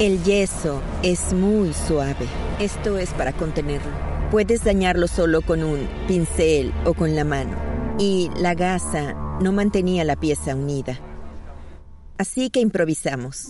El 0.00 0.24
yeso 0.24 0.82
es 1.04 1.32
muy 1.32 1.72
suave. 1.72 2.26
Esto 2.58 2.98
es 2.98 3.10
para 3.10 3.32
contenerlo. 3.32 3.92
Puedes 4.32 4.64
dañarlo 4.64 5.06
solo 5.06 5.40
con 5.40 5.62
un 5.62 5.88
pincel 6.08 6.72
o 6.84 6.94
con 6.94 7.14
la 7.14 7.24
mano. 7.24 7.56
Y 7.96 8.28
la 8.36 8.54
gasa 8.54 9.14
no 9.40 9.52
mantenía 9.52 10.02
la 10.02 10.16
pieza 10.16 10.56
unida. 10.56 10.98
Así 12.18 12.50
que 12.50 12.58
improvisamos. 12.58 13.48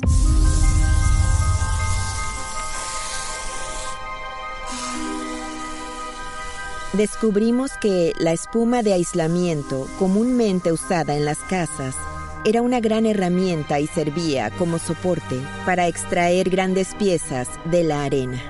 Descubrimos 6.97 7.73
que 7.81 8.13
la 8.21 8.33
espuma 8.33 8.85
de 8.85 8.93
aislamiento 8.93 9.89
comúnmente 9.99 10.71
usada 10.71 11.17
en 11.17 11.25
las 11.25 11.39
casas 11.39 11.97
era 12.45 12.63
una 12.63 12.79
gran 12.79 13.05
herramienta 13.05 13.81
y 13.81 13.89
servía 13.89 14.51
como 14.51 14.79
soporte 14.79 15.41
para 15.67 15.89
extraer 15.89 16.51
grandes 16.51 16.95
piezas 16.95 17.49
de 17.65 17.83
la 17.83 18.05
arena. 18.05 18.41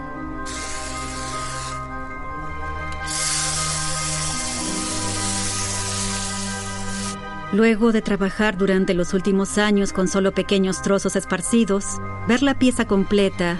Luego 7.54 7.92
de 7.92 8.02
trabajar 8.02 8.58
durante 8.58 8.92
los 8.92 9.14
últimos 9.14 9.56
años 9.56 9.94
con 9.94 10.06
solo 10.06 10.32
pequeños 10.32 10.82
trozos 10.82 11.16
esparcidos, 11.16 11.86
ver 12.28 12.42
la 12.42 12.58
pieza 12.58 12.84
completa 12.84 13.58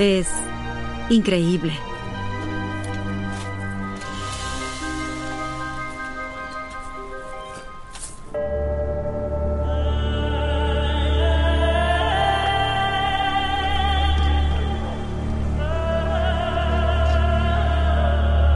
es 0.00 0.26
increíble. 1.08 1.87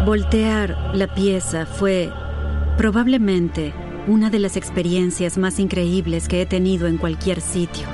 Voltear 0.04 0.90
la 0.94 1.06
pieza 1.06 1.64
fue 1.64 2.11
probablemente 2.76 3.73
una 4.09 4.30
de 4.30 4.40
las 4.40 4.56
experiencias 4.56 5.38
más 5.38 5.61
increíbles 5.61 6.26
que 6.26 6.42
he 6.42 6.47
tenido 6.47 6.88
en 6.88 6.99
cualquier 6.99 7.40
sitio. 7.40 7.87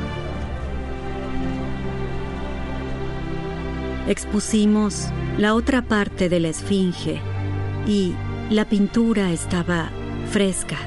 Expusimos 4.08 5.08
la 5.36 5.54
otra 5.54 5.82
parte 5.82 6.30
de 6.30 6.40
la 6.40 6.48
esfinge 6.48 7.20
y 7.86 8.14
la 8.48 8.64
pintura 8.64 9.30
estaba 9.30 9.90
fresca. 10.30 10.78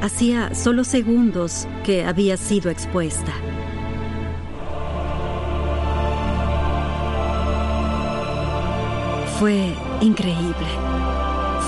Hacía 0.00 0.54
solo 0.54 0.84
segundos 0.84 1.68
que 1.84 2.06
había 2.06 2.38
sido 2.38 2.70
expuesta. 2.70 3.32
Fue 9.38 9.74
increíble. 10.00 10.66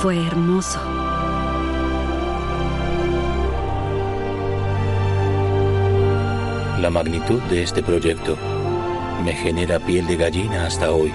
Fue 0.00 0.26
hermoso. 0.26 0.78
La 6.80 6.88
magnitud 6.90 7.40
de 7.42 7.62
este 7.62 7.82
proyecto 7.82 8.36
me 9.24 9.34
genera 9.34 9.78
piel 9.78 10.06
de 10.06 10.16
gallina 10.16 10.66
hasta 10.66 10.90
hoy. 10.92 11.12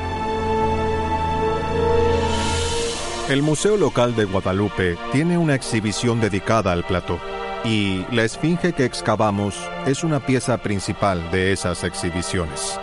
El 3.29 3.41
Museo 3.41 3.75
Local 3.75 4.15
de 4.15 4.25
Guadalupe 4.25 4.97
tiene 5.11 5.37
una 5.39 5.55
exhibición 5.55 6.21
dedicada 6.21 6.71
al 6.71 6.85
plató 6.85 7.19
y 7.63 8.05
la 8.11 8.23
esfinge 8.23 8.73
que 8.73 8.85
excavamos 8.85 9.57
es 9.87 10.03
una 10.03 10.19
pieza 10.19 10.57
principal 10.59 11.31
de 11.31 11.51
esas 11.51 11.83
exhibiciones. 11.83 12.79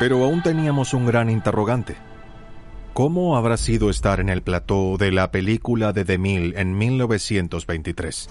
Pero 0.00 0.24
aún 0.24 0.42
teníamos 0.42 0.94
un 0.94 1.04
gran 1.04 1.28
interrogante. 1.28 1.94
¿Cómo 2.94 3.36
habrá 3.36 3.58
sido 3.58 3.90
estar 3.90 4.18
en 4.18 4.30
el 4.30 4.40
plató 4.40 4.96
de 4.96 5.12
la 5.12 5.30
película 5.30 5.92
de 5.92 6.04
DeMille 6.04 6.58
en 6.58 6.76
1923? 6.76 8.28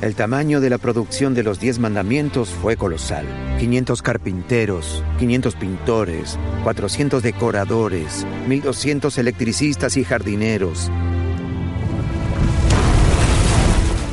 El 0.00 0.14
tamaño 0.14 0.60
de 0.60 0.70
la 0.70 0.78
producción 0.78 1.34
de 1.34 1.42
los 1.42 1.60
Diez 1.60 1.78
Mandamientos 1.78 2.48
fue 2.48 2.76
colosal. 2.76 3.26
500 3.58 4.00
carpinteros, 4.00 5.04
500 5.18 5.56
pintores, 5.56 6.38
400 6.64 7.22
decoradores, 7.22 8.26
1200 8.46 9.18
electricistas 9.18 9.98
y 9.98 10.04
jardineros, 10.04 10.90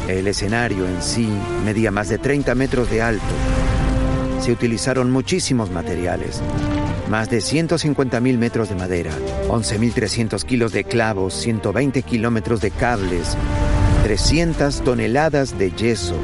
El 0.08 0.28
escenario 0.28 0.86
en 0.86 1.02
sí 1.02 1.28
medía 1.63 1.89
más 1.89 2.10
de 2.10 2.20
30 2.20 2.54
metros 2.54 2.91
de 2.91 3.02
alto. 3.02 3.24
Se 4.39 4.52
utilizaron 4.52 5.10
muchísimos 5.10 5.72
materiales. 5.72 6.41
Más 7.10 7.30
de 7.32 7.39
150.000 7.39 8.38
metros 8.38 8.70
de 8.70 8.76
madera, 8.76 9.12
11.300 9.48 10.44
kilos 10.44 10.72
de 10.74 10.84
clavos, 10.84 11.34
120 11.34 12.04
kilómetros 12.04 12.62
de 12.62 12.70
cables, 12.70 13.36
300 14.04 14.82
toneladas 14.82 15.58
de 15.58 15.72
yeso. 15.72 16.15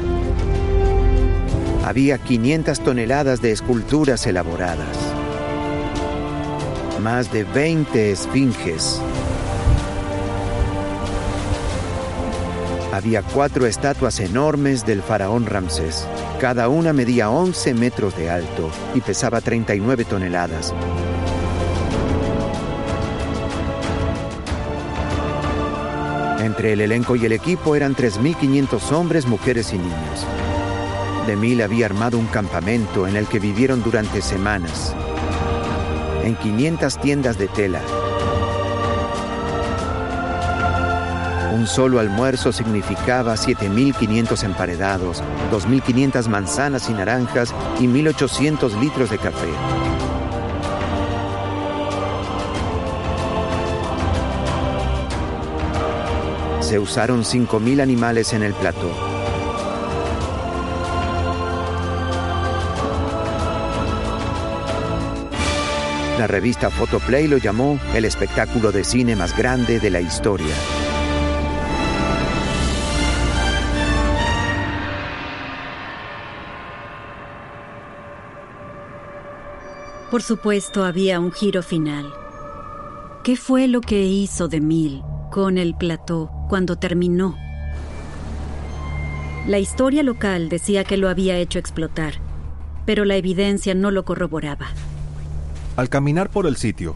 Había 1.84 2.18
500 2.18 2.80
toneladas 2.80 3.42
de 3.42 3.50
esculturas 3.50 4.24
elaboradas. 4.26 4.96
Más 7.02 7.32
de 7.32 7.42
20 7.42 8.12
esfinges, 8.12 9.00
Había 12.92 13.22
cuatro 13.22 13.64
estatuas 13.66 14.20
enormes 14.20 14.84
del 14.84 15.00
faraón 15.00 15.46
Ramsés. 15.46 16.06
Cada 16.38 16.68
una 16.68 16.92
medía 16.92 17.30
11 17.30 17.72
metros 17.72 18.14
de 18.18 18.28
alto 18.28 18.70
y 18.94 19.00
pesaba 19.00 19.40
39 19.40 20.04
toneladas. 20.04 20.74
Entre 26.40 26.74
el 26.74 26.82
elenco 26.82 27.16
y 27.16 27.24
el 27.24 27.32
equipo 27.32 27.74
eran 27.74 27.96
3.500 27.96 28.92
hombres, 28.92 29.24
mujeres 29.24 29.72
y 29.72 29.78
niños. 29.78 30.26
Demil 31.26 31.62
había 31.62 31.86
armado 31.86 32.18
un 32.18 32.26
campamento 32.26 33.08
en 33.08 33.16
el 33.16 33.26
que 33.26 33.38
vivieron 33.38 33.82
durante 33.82 34.20
semanas, 34.20 34.94
en 36.24 36.34
500 36.36 37.00
tiendas 37.00 37.38
de 37.38 37.48
tela, 37.48 37.80
Un 41.52 41.66
solo 41.66 42.00
almuerzo 42.00 42.50
significaba 42.50 43.34
7.500 43.34 44.42
emparedados, 44.44 45.22
2.500 45.52 46.26
manzanas 46.28 46.88
y 46.88 46.94
naranjas 46.94 47.54
y 47.78 47.86
1.800 47.86 48.80
litros 48.80 49.10
de 49.10 49.18
café. 49.18 49.48
Se 56.60 56.78
usaron 56.78 57.22
5.000 57.22 57.82
animales 57.82 58.32
en 58.32 58.44
el 58.44 58.54
plató. 58.54 58.90
La 66.18 66.26
revista 66.26 66.70
Photoplay 66.70 67.28
lo 67.28 67.36
llamó 67.36 67.78
el 67.94 68.06
espectáculo 68.06 68.72
de 68.72 68.84
cine 68.84 69.16
más 69.16 69.36
grande 69.36 69.80
de 69.80 69.90
la 69.90 70.00
historia. 70.00 70.54
Por 80.12 80.20
supuesto, 80.20 80.84
había 80.84 81.18
un 81.18 81.32
giro 81.32 81.62
final. 81.62 82.12
¿Qué 83.24 83.34
fue 83.34 83.66
lo 83.66 83.80
que 83.80 84.02
hizo 84.02 84.46
de 84.46 84.60
Mil 84.60 85.02
con 85.30 85.56
el 85.56 85.74
plató 85.74 86.30
cuando 86.50 86.76
terminó? 86.76 87.34
La 89.46 89.58
historia 89.58 90.02
local 90.02 90.50
decía 90.50 90.84
que 90.84 90.98
lo 90.98 91.08
había 91.08 91.38
hecho 91.38 91.58
explotar, 91.58 92.16
pero 92.84 93.06
la 93.06 93.16
evidencia 93.16 93.74
no 93.74 93.90
lo 93.90 94.04
corroboraba. 94.04 94.66
Al 95.76 95.88
caminar 95.88 96.28
por 96.28 96.46
el 96.46 96.56
sitio, 96.58 96.94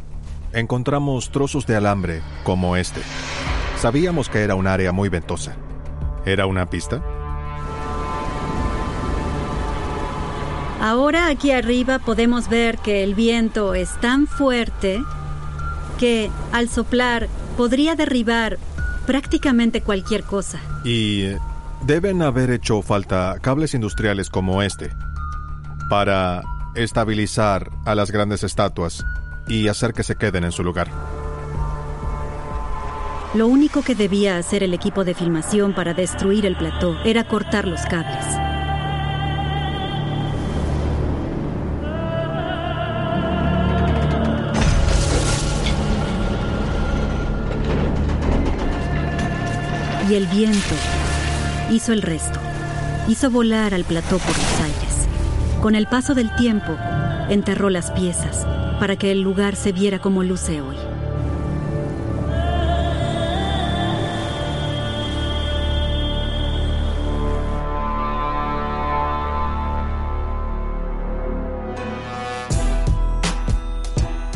encontramos 0.53 1.31
trozos 1.31 1.67
de 1.67 1.75
alambre 1.75 2.21
como 2.45 2.77
este. 2.77 3.01
Sabíamos 3.79 4.29
que 4.29 4.41
era 4.41 4.57
un 4.57 4.67
área 4.67 4.93
muy 4.93 5.09
ventosa. 5.09 5.57
¿Era 6.27 6.45
una 6.45 6.69
pista? 6.69 7.03
Ahora 10.81 11.29
aquí 11.29 11.53
arriba 11.53 11.99
podemos 11.99 12.49
ver 12.49 12.79
que 12.79 13.03
el 13.03 13.15
viento 13.15 13.75
es 13.75 13.99
tan 14.01 14.27
fuerte 14.27 15.03
que 15.99 16.31
al 16.53 16.69
soplar 16.69 17.29
podría 17.57 17.95
derribar 17.95 18.59
prácticamente 19.07 19.81
cualquier 19.81 20.23
cosa. 20.25 20.61
Y 20.85 21.23
eh, 21.23 21.39
deben 21.83 22.23
haber 22.23 22.51
hecho 22.51 22.83
falta 22.83 23.37
cables 23.41 23.75
industriales 23.75 24.29
como 24.29 24.63
este 24.63 24.93
para 25.89 26.43
estabilizar 26.75 27.71
a 27.87 27.95
las 27.95 28.11
grandes 28.11 28.45
estatuas 28.45 29.05
y 29.49 29.69
hacer 29.69 29.95
que 29.95 30.03
se 30.03 30.17
queden 30.17 30.45
en 30.45 30.53
su 30.53 30.63
lugar. 30.63 30.89
Lo 33.35 33.47
único 33.47 33.83
que 33.83 33.95
debía 33.95 34.39
hacer 34.39 34.63
el 34.63 34.75
equipo 34.75 35.05
de 35.05 35.15
filmación 35.15 35.75
para 35.75 35.95
destruir 35.95 36.47
el 36.47 36.57
plató 36.57 36.99
era 37.05 37.27
cortar 37.29 37.67
los 37.67 37.81
cables. 37.83 38.56
Y 50.09 50.15
el 50.15 50.27
viento 50.29 50.75
hizo 51.71 51.93
el 51.93 52.03
resto. 52.03 52.39
Hizo 53.09 53.31
volar 53.31 53.75
al 53.75 53.85
plató 53.85 54.19
por 54.19 54.29
los 54.29 54.61
aires. 54.61 55.09
Con 55.61 55.75
el 55.75 55.87
paso 55.89 56.15
del 56.15 56.35
tiempo, 56.37 56.77
enterró 57.29 57.71
las 57.71 57.91
piezas 57.91 58.47
para 58.79 58.97
que 58.97 59.11
el 59.11 59.23
lugar 59.23 59.57
se 59.57 59.73
viera 59.73 59.99
como 59.99 60.23
luce 60.23 60.61
hoy. 60.61 60.77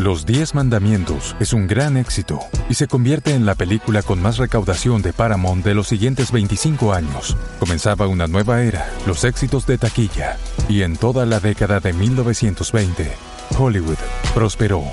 Los 0.01 0.25
Diez 0.25 0.55
Mandamientos 0.55 1.37
es 1.41 1.53
un 1.53 1.67
gran 1.67 1.99
éxito 1.99 2.41
y 2.71 2.75
se 2.75 2.89
convierte 2.89 3.35
en 3.35 3.45
la 3.45 3.55
película 3.55 4.03
con 4.03 4.23
más 4.23 4.39
recaudación 4.39 5.03
de 5.03 5.13
Paramount 5.13 5.63
de 5.63 5.75
los 5.75 5.89
siguientes 5.89 6.33
25 6.33 6.95
años. 6.95 7.37
Comenzaba 7.59 8.07
una 8.07 8.27
nueva 8.27 8.63
era, 8.63 8.89
los 9.07 9.25
éxitos 9.25 9.67
de 9.67 9.77
taquilla, 9.77 10.39
y 10.71 10.85
en 10.85 10.97
toda 10.97 11.27
la 11.27 11.39
década 11.39 11.81
de 11.81 11.93
1920, 11.93 13.11
Hollywood 13.59 13.99
prosperó. 14.33 14.85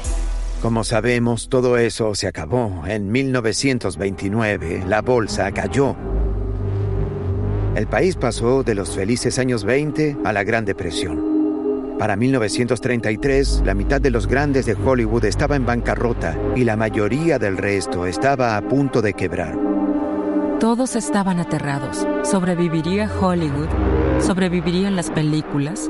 Como 0.62 0.84
sabemos, 0.84 1.48
todo 1.48 1.78
eso 1.78 2.14
se 2.14 2.28
acabó. 2.28 2.84
En 2.86 3.10
1929, 3.10 4.84
la 4.90 5.02
bolsa 5.02 5.54
cayó. 5.54 5.96
El 7.76 7.88
país 7.88 8.18
pasó 8.18 8.64
de 8.64 8.76
los 8.76 8.94
felices 8.94 9.40
años 9.40 9.64
20 9.64 10.18
a 10.26 10.34
la 10.34 10.44
Gran 10.44 10.66
Depresión. 10.66 11.27
Para 11.98 12.16
1933, 12.16 13.64
la 13.66 13.74
mitad 13.74 14.00
de 14.00 14.12
los 14.12 14.28
grandes 14.28 14.68
de 14.68 14.74
Hollywood 14.74 15.26
estaba 15.26 15.56
en 15.56 15.66
bancarrota 15.66 16.38
y 16.56 16.64
la 16.64 16.76
mayoría 16.76 17.40
del 17.40 17.58
resto 17.58 18.06
estaba 18.06 18.56
a 18.56 18.62
punto 18.62 19.02
de 19.02 19.14
quebrar. 19.14 19.58
Todos 20.60 20.96
estaban 20.96 21.40
aterrados. 21.40 22.08
¿Sobreviviría 22.24 23.10
Hollywood? 23.20 23.70
¿Sobrevivirían 24.20 24.96
las 24.96 25.10
películas? 25.10 25.90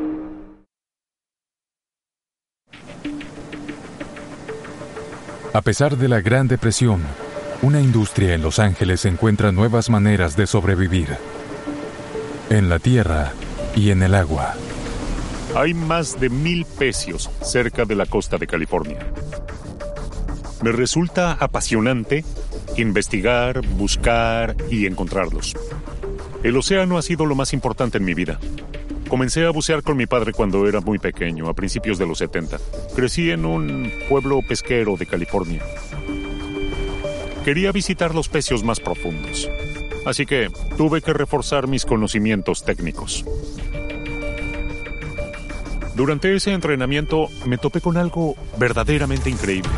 A 5.53 5.61
pesar 5.61 5.97
de 5.97 6.07
la 6.07 6.21
Gran 6.21 6.47
Depresión, 6.47 7.01
una 7.61 7.81
industria 7.81 8.33
en 8.33 8.43
Los 8.43 8.59
Ángeles 8.59 9.03
encuentra 9.05 9.51
nuevas 9.51 9.89
maneras 9.89 10.37
de 10.37 10.47
sobrevivir. 10.47 11.17
En 12.49 12.69
la 12.69 12.79
tierra 12.79 13.33
y 13.75 13.91
en 13.91 14.03
el 14.03 14.15
agua. 14.15 14.55
Hay 15.55 15.73
más 15.73 16.19
de 16.19 16.29
mil 16.29 16.65
pecios 16.65 17.29
cerca 17.41 17.85
de 17.85 17.95
la 17.95 18.05
costa 18.05 18.37
de 18.37 18.47
California. 18.47 18.99
Me 20.61 20.71
resulta 20.71 21.33
apasionante 21.33 22.23
investigar, 22.77 23.65
buscar 23.65 24.55
y 24.69 24.85
encontrarlos. 24.85 25.55
El 26.43 26.57
océano 26.57 26.97
ha 26.97 27.01
sido 27.01 27.25
lo 27.25 27.35
más 27.35 27.53
importante 27.53 27.97
en 27.97 28.05
mi 28.05 28.13
vida. 28.13 28.39
Comencé 29.09 29.45
a 29.45 29.51
bucear 29.51 29.83
con 29.83 29.97
mi 29.97 30.05
padre 30.05 30.33
cuando 30.33 30.67
era 30.67 30.81
muy 30.81 30.99
pequeño, 30.99 31.47
a 31.47 31.53
principios 31.53 31.97
de 31.97 32.05
los 32.05 32.17
70. 32.17 32.57
Crecí 32.95 33.31
en 33.31 33.45
un 33.45 33.91
pueblo 34.09 34.41
pesquero 34.47 34.97
de 34.97 35.05
California. 35.05 35.61
Quería 37.45 37.71
visitar 37.71 38.13
los 38.13 38.27
pecios 38.27 38.63
más 38.63 38.81
profundos, 38.81 39.49
así 40.05 40.25
que 40.25 40.49
tuve 40.75 41.01
que 41.01 41.13
reforzar 41.13 41.67
mis 41.67 41.85
conocimientos 41.85 42.65
técnicos. 42.65 43.23
Durante 45.97 46.35
ese 46.35 46.53
entrenamiento 46.53 47.27
me 47.47 47.57
topé 47.57 47.81
con 47.81 47.97
algo 47.97 48.35
verdaderamente 48.59 49.31
increíble. 49.31 49.71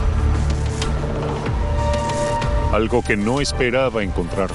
Algo 2.73 3.01
que 3.01 3.15
no 3.15 3.39
esperaba 3.39 4.03
encontrar. 4.03 4.49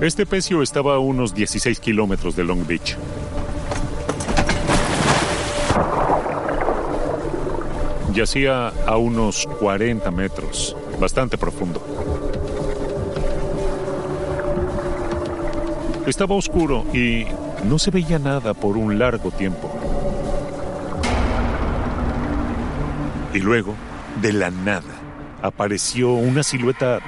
Este 0.00 0.24
pecio 0.24 0.62
estaba 0.62 0.94
a 0.94 0.98
unos 1.00 1.34
16 1.34 1.80
kilómetros 1.80 2.34
de 2.34 2.44
Long 2.44 2.66
Beach. 2.66 2.96
Yacía 8.14 8.68
a 8.86 8.96
unos 8.96 9.46
40 9.60 10.10
metros, 10.12 10.74
bastante 10.98 11.36
profundo. 11.36 11.82
Estaba 16.06 16.34
oscuro 16.36 16.86
y 16.94 17.26
no 17.64 17.78
se 17.78 17.90
veía 17.90 18.18
nada 18.18 18.54
por 18.54 18.76
un 18.76 18.98
largo 18.98 19.30
tiempo. 19.30 19.70
Y 23.34 23.40
luego, 23.40 23.74
de 24.20 24.32
la 24.32 24.50
nada, 24.50 24.94
apareció 25.42 26.12
una 26.12 26.42
silueta 26.42 27.00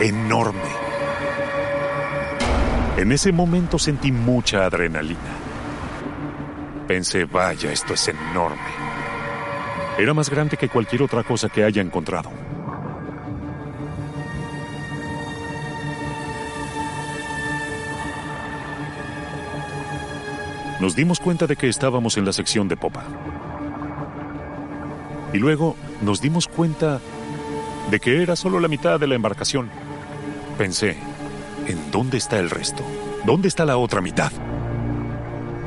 enorme. 0.00 0.60
En 2.96 3.12
ese 3.12 3.30
momento 3.30 3.78
sentí 3.78 4.10
mucha 4.10 4.64
adrenalina. 4.64 5.20
Pensé, 6.86 7.24
vaya, 7.24 7.70
esto 7.70 7.94
es 7.94 8.08
enorme. 8.08 8.56
Era 9.98 10.14
más 10.14 10.30
grande 10.30 10.56
que 10.56 10.68
cualquier 10.68 11.02
otra 11.02 11.22
cosa 11.24 11.48
que 11.48 11.64
haya 11.64 11.82
encontrado. 11.82 12.45
Nos 20.86 20.94
dimos 20.94 21.18
cuenta 21.18 21.48
de 21.48 21.56
que 21.56 21.68
estábamos 21.68 22.16
en 22.16 22.24
la 22.24 22.32
sección 22.32 22.68
de 22.68 22.76
popa. 22.76 23.02
Y 25.32 25.38
luego 25.38 25.74
nos 26.00 26.20
dimos 26.20 26.46
cuenta 26.46 27.00
de 27.90 27.98
que 27.98 28.22
era 28.22 28.36
solo 28.36 28.60
la 28.60 28.68
mitad 28.68 29.00
de 29.00 29.08
la 29.08 29.16
embarcación. 29.16 29.68
Pensé, 30.56 30.96
¿en 31.66 31.90
dónde 31.90 32.18
está 32.18 32.38
el 32.38 32.50
resto? 32.50 32.84
¿Dónde 33.24 33.48
está 33.48 33.64
la 33.64 33.78
otra 33.78 34.00
mitad? 34.00 34.30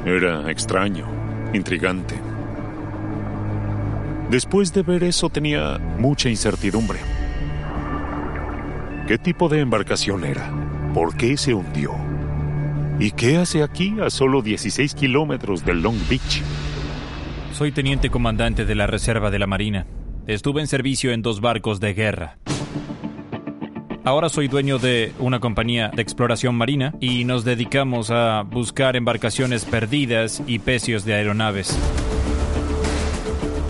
Era 0.05 0.49
extraño, 0.49 1.05
intrigante. 1.53 2.15
Después 4.29 4.71
de 4.71 4.83
ver 4.83 5.03
eso 5.03 5.29
tenía 5.29 5.79
mucha 5.97 6.29
incertidumbre. 6.29 6.99
¿Qué 9.05 9.17
tipo 9.17 9.49
de 9.49 9.59
embarcación 9.59 10.23
era? 10.23 10.49
¿Por 10.93 11.17
qué 11.17 11.35
se 11.35 11.53
hundió? 11.53 12.08
¿Y 12.99 13.11
qué 13.11 13.37
hace 13.37 13.63
aquí 13.63 13.95
a 14.01 14.09
solo 14.09 14.41
16 14.41 14.93
kilómetros 14.93 15.63
del 15.63 15.81
Long 15.81 15.97
Beach? 16.09 16.41
Soy 17.53 17.71
teniente 17.71 18.09
comandante 18.09 18.65
de 18.65 18.75
la 18.75 18.87
Reserva 18.87 19.31
de 19.31 19.39
la 19.39 19.47
Marina. 19.47 19.87
Estuve 20.27 20.59
en 20.59 20.67
servicio 20.67 21.13
en 21.13 21.21
dos 21.21 21.39
barcos 21.39 21.79
de 21.79 21.93
guerra. 21.93 22.37
Ahora 24.03 24.27
soy 24.27 24.49
dueño 24.49 24.79
de 24.79 25.13
una 25.17 25.39
compañía 25.39 25.91
de 25.95 26.01
exploración 26.01 26.55
marina 26.55 26.93
y 26.99 27.23
nos 27.23 27.45
dedicamos 27.45 28.11
a 28.11 28.41
buscar 28.41 28.97
embarcaciones 28.97 29.63
perdidas 29.63 30.43
y 30.45 30.59
pecios 30.59 31.05
de 31.05 31.13
aeronaves. 31.13 31.77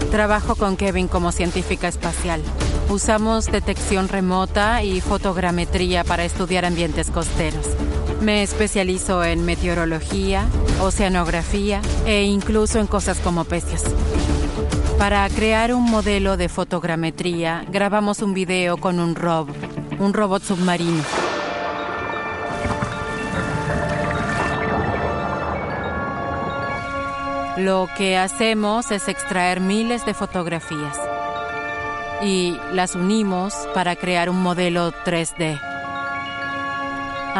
Trabajo 0.10 0.56
con 0.56 0.76
Kevin 0.76 1.08
como 1.08 1.32
científica 1.32 1.88
espacial. 1.88 2.42
Usamos 2.90 3.46
detección 3.46 4.08
remota 4.08 4.82
y 4.82 5.02
fotogrametría 5.02 6.04
para 6.04 6.26
estudiar 6.26 6.66
ambientes 6.66 7.12
costeros. 7.12 7.76
Me 8.22 8.44
especializo 8.44 9.24
en 9.24 9.46
meteorología, 9.46 10.46
oceanografía 10.82 11.82
e 12.06 12.24
incluso 12.24 12.80
en 12.80 12.88
cosas 12.88 13.20
como 13.20 13.46
peces. 13.46 13.84
Para 14.98 15.28
crear 15.30 15.74
un 15.74 15.86
modelo 15.86 16.36
de 16.36 16.50
fotogrametría, 16.50 17.66
grabamos 17.72 18.22
un 18.22 18.34
video 18.34 18.76
con 18.76 19.00
un 19.00 19.16
ROB, 19.16 19.48
un 20.00 20.14
robot 20.14 20.44
submarino. 20.44 21.02
Lo 27.56 27.90
que 27.98 28.18
hacemos 28.18 28.92
es 28.92 29.08
extraer 29.08 29.62
miles 29.62 30.06
de 30.06 30.14
fotografías 30.14 30.98
y 32.22 32.58
las 32.74 32.96
unimos 32.96 33.54
para 33.74 33.96
crear 33.96 34.30
un 34.30 34.42
modelo 34.42 34.92
3D. 35.06 35.69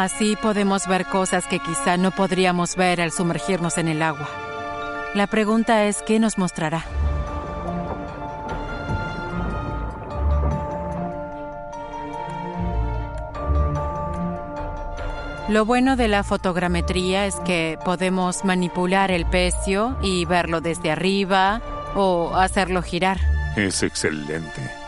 Así 0.00 0.34
podemos 0.34 0.86
ver 0.86 1.04
cosas 1.04 1.46
que 1.46 1.58
quizá 1.58 1.98
no 1.98 2.10
podríamos 2.10 2.74
ver 2.74 3.02
al 3.02 3.12
sumergirnos 3.12 3.76
en 3.76 3.86
el 3.86 4.00
agua. 4.00 4.26
La 5.14 5.26
pregunta 5.26 5.84
es, 5.84 6.00
¿qué 6.00 6.18
nos 6.18 6.38
mostrará? 6.38 6.86
Lo 15.50 15.66
bueno 15.66 15.96
de 15.96 16.08
la 16.08 16.24
fotogrametría 16.24 17.26
es 17.26 17.34
que 17.40 17.78
podemos 17.84 18.42
manipular 18.42 19.10
el 19.10 19.26
pecio 19.26 19.98
y 20.00 20.24
verlo 20.24 20.62
desde 20.62 20.90
arriba 20.90 21.60
o 21.94 22.34
hacerlo 22.36 22.80
girar. 22.80 23.18
Es 23.54 23.82
excelente. 23.82 24.79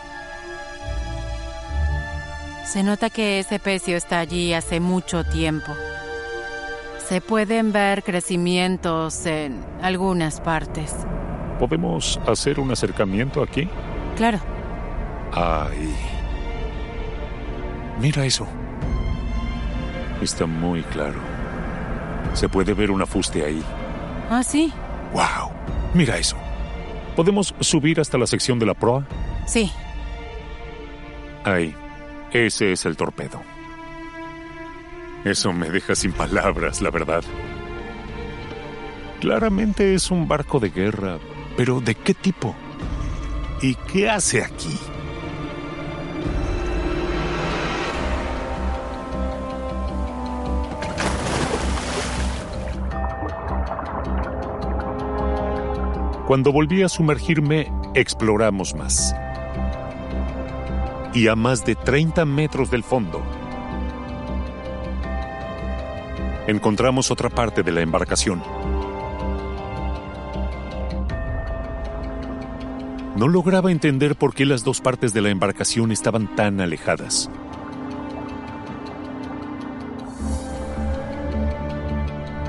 Se 2.63 2.81
nota 2.83 3.09
que 3.09 3.39
ese 3.39 3.59
pecio 3.59 3.97
está 3.97 4.19
allí 4.19 4.53
hace 4.53 4.79
mucho 4.79 5.23
tiempo. 5.23 5.71
Se 6.97 7.21
pueden 7.21 7.71
ver 7.71 8.03
crecimientos 8.03 9.25
en 9.25 9.63
algunas 9.81 10.39
partes. 10.41 10.95
¿Podemos 11.59 12.19
hacer 12.25 12.59
un 12.59 12.71
acercamiento 12.71 13.43
aquí? 13.43 13.69
Claro. 14.15 14.39
Ay. 15.33 15.93
Mira 17.99 18.25
eso. 18.25 18.47
Está 20.21 20.45
muy 20.45 20.81
claro. 20.83 21.19
Se 22.33 22.47
puede 22.49 22.73
ver 22.73 22.89
un 22.89 23.01
afuste 23.01 23.45
ahí. 23.45 23.61
Ah, 24.29 24.41
sí. 24.41 24.73
¡Wow! 25.13 25.51
Mira 25.93 26.17
eso. 26.17 26.37
¿Podemos 27.15 27.53
subir 27.59 27.99
hasta 27.99 28.17
la 28.17 28.25
sección 28.25 28.57
de 28.57 28.65
la 28.65 28.73
proa? 28.73 29.05
Sí. 29.45 29.71
Ahí. 31.43 31.75
Ese 32.33 32.71
es 32.71 32.85
el 32.85 32.97
torpedo. 32.97 33.39
Eso 35.23 35.53
me 35.53 35.69
deja 35.69 35.93
sin 35.93 36.11
palabras, 36.11 36.81
la 36.81 36.89
verdad. 36.89 37.23
Claramente 39.21 39.93
es 39.93 40.09
un 40.09 40.27
barco 40.27 40.59
de 40.59 40.69
guerra, 40.69 41.19
pero 41.55 41.79
¿de 41.79 41.93
qué 41.93 42.15
tipo? 42.15 42.55
¿Y 43.61 43.75
qué 43.75 44.09
hace 44.09 44.43
aquí? 44.43 44.77
Cuando 56.27 56.51
volví 56.51 56.81
a 56.81 56.89
sumergirme, 56.89 57.71
exploramos 57.93 58.73
más. 58.73 59.13
Y 61.13 61.27
a 61.27 61.35
más 61.35 61.63
de 61.63 61.75
30 61.75 62.25
metros 62.25 62.71
del 62.71 62.83
fondo, 62.83 63.21
encontramos 66.47 67.11
otra 67.11 67.29
parte 67.29 67.63
de 67.63 67.71
la 67.71 67.81
embarcación. 67.81 68.41
No 73.15 73.27
lograba 73.27 73.71
entender 73.71 74.15
por 74.15 74.33
qué 74.33 74.45
las 74.45 74.63
dos 74.63 74.81
partes 74.81 75.13
de 75.13 75.21
la 75.21 75.29
embarcación 75.29 75.91
estaban 75.91 76.35
tan 76.35 76.59
alejadas. 76.59 77.29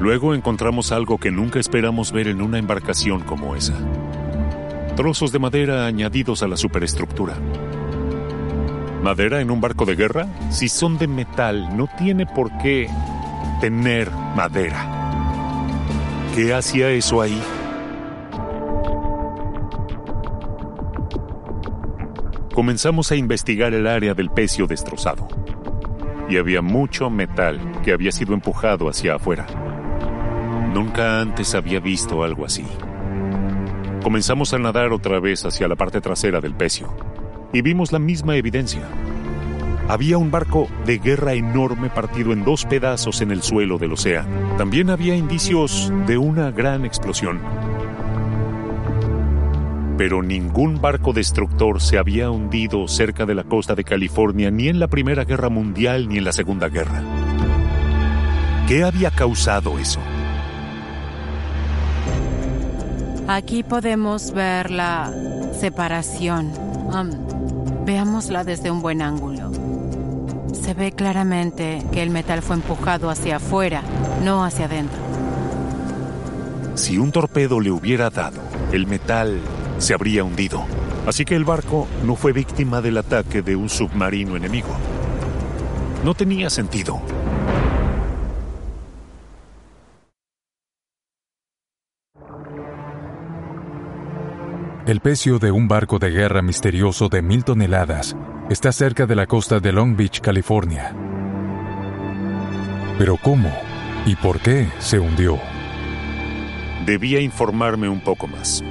Luego 0.00 0.34
encontramos 0.34 0.90
algo 0.90 1.18
que 1.18 1.30
nunca 1.30 1.58
esperamos 1.58 2.12
ver 2.12 2.28
en 2.28 2.40
una 2.42 2.58
embarcación 2.58 3.20
como 3.22 3.56
esa. 3.56 3.74
Trozos 4.96 5.32
de 5.32 5.38
madera 5.38 5.86
añadidos 5.86 6.42
a 6.42 6.48
la 6.48 6.56
superestructura. 6.56 7.36
¿Madera 9.04 9.42
en 9.42 9.50
un 9.50 9.60
barco 9.60 9.84
de 9.84 9.96
guerra? 9.96 10.26
Si 10.48 10.66
son 10.66 10.96
de 10.96 11.06
metal, 11.06 11.76
no 11.76 11.88
tiene 11.98 12.24
por 12.24 12.50
qué 12.56 12.88
tener 13.60 14.10
madera. 14.10 14.80
¿Qué 16.34 16.54
hacía 16.54 16.88
eso 16.88 17.20
ahí? 17.20 17.38
Comenzamos 22.54 23.12
a 23.12 23.16
investigar 23.16 23.74
el 23.74 23.86
área 23.86 24.14
del 24.14 24.30
pecio 24.30 24.66
destrozado. 24.66 25.28
Y 26.30 26.38
había 26.38 26.62
mucho 26.62 27.10
metal 27.10 27.60
que 27.84 27.92
había 27.92 28.10
sido 28.10 28.32
empujado 28.32 28.88
hacia 28.88 29.16
afuera. 29.16 29.46
Nunca 30.72 31.20
antes 31.20 31.54
había 31.54 31.78
visto 31.78 32.24
algo 32.24 32.46
así. 32.46 32.64
Comenzamos 34.02 34.54
a 34.54 34.58
nadar 34.58 34.94
otra 34.94 35.20
vez 35.20 35.44
hacia 35.44 35.68
la 35.68 35.76
parte 35.76 36.00
trasera 36.00 36.40
del 36.40 36.54
pecio 36.54 37.13
y 37.54 37.62
vimos 37.62 37.92
la 37.92 37.98
misma 37.98 38.36
evidencia. 38.36 38.82
Había 39.88 40.18
un 40.18 40.30
barco 40.30 40.68
de 40.84 40.98
guerra 40.98 41.34
enorme 41.34 41.88
partido 41.88 42.32
en 42.32 42.44
dos 42.44 42.64
pedazos 42.64 43.20
en 43.20 43.30
el 43.30 43.42
suelo 43.42 43.78
del 43.78 43.92
océano. 43.92 44.56
También 44.58 44.90
había 44.90 45.14
indicios 45.14 45.92
de 46.06 46.18
una 46.18 46.50
gran 46.50 46.84
explosión. 46.84 47.40
Pero 49.96 50.22
ningún 50.22 50.80
barco 50.80 51.12
destructor 51.12 51.80
se 51.80 51.98
había 51.98 52.30
hundido 52.30 52.88
cerca 52.88 53.24
de 53.24 53.34
la 53.34 53.44
costa 53.44 53.74
de 53.74 53.84
California 53.84 54.50
ni 54.50 54.68
en 54.68 54.80
la 54.80 54.88
Primera 54.88 55.24
Guerra 55.24 55.50
Mundial 55.50 56.08
ni 56.08 56.18
en 56.18 56.24
la 56.24 56.32
Segunda 56.32 56.68
Guerra. 56.68 57.02
¿Qué 58.66 58.82
había 58.82 59.10
causado 59.10 59.78
eso? 59.78 60.00
Aquí 63.28 63.62
podemos 63.62 64.32
ver 64.32 64.70
la 64.70 65.12
separación. 65.60 66.52
Um, 66.92 67.23
veámosla 67.84 68.44
desde 68.44 68.70
un 68.70 68.80
buen 68.80 69.02
ángulo. 69.02 69.50
Se 70.52 70.74
ve 70.74 70.92
claramente 70.92 71.84
que 71.92 72.02
el 72.02 72.10
metal 72.10 72.42
fue 72.42 72.56
empujado 72.56 73.10
hacia 73.10 73.36
afuera, 73.36 73.82
no 74.22 74.44
hacia 74.44 74.64
adentro. 74.64 74.98
Si 76.74 76.98
un 76.98 77.12
torpedo 77.12 77.60
le 77.60 77.70
hubiera 77.70 78.10
dado, 78.10 78.40
el 78.72 78.86
metal 78.86 79.40
se 79.78 79.94
habría 79.94 80.24
hundido. 80.24 80.64
Así 81.06 81.24
que 81.24 81.36
el 81.36 81.44
barco 81.44 81.86
no 82.04 82.16
fue 82.16 82.32
víctima 82.32 82.80
del 82.80 82.96
ataque 82.96 83.42
de 83.42 83.56
un 83.56 83.68
submarino 83.68 84.36
enemigo. 84.36 84.70
No 86.02 86.14
tenía 86.14 86.48
sentido. 86.50 87.00
El 94.94 95.00
pecio 95.00 95.40
de 95.40 95.50
un 95.50 95.66
barco 95.66 95.98
de 95.98 96.08
guerra 96.08 96.40
misterioso 96.40 97.08
de 97.08 97.20
mil 97.20 97.42
toneladas 97.42 98.16
está 98.48 98.70
cerca 98.70 99.06
de 99.06 99.16
la 99.16 99.26
costa 99.26 99.58
de 99.58 99.72
Long 99.72 99.96
Beach, 99.96 100.20
California. 100.20 100.94
Pero 102.96 103.16
¿cómo 103.16 103.52
y 104.06 104.14
por 104.14 104.38
qué 104.38 104.68
se 104.78 105.00
hundió? 105.00 105.40
Debía 106.86 107.20
informarme 107.20 107.88
un 107.88 108.02
poco 108.02 108.28
más. 108.28 108.62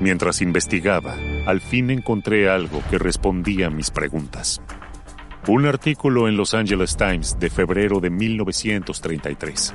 Mientras 0.00 0.42
investigaba, 0.42 1.16
al 1.46 1.62
fin 1.62 1.88
encontré 1.88 2.50
algo 2.50 2.82
que 2.90 2.98
respondía 2.98 3.68
a 3.68 3.70
mis 3.70 3.90
preguntas. 3.90 4.60
Un 5.48 5.64
artículo 5.64 6.28
en 6.28 6.36
Los 6.36 6.52
Angeles 6.52 6.94
Times 6.94 7.38
de 7.40 7.48
febrero 7.48 8.00
de 8.00 8.10
1933. 8.10 9.74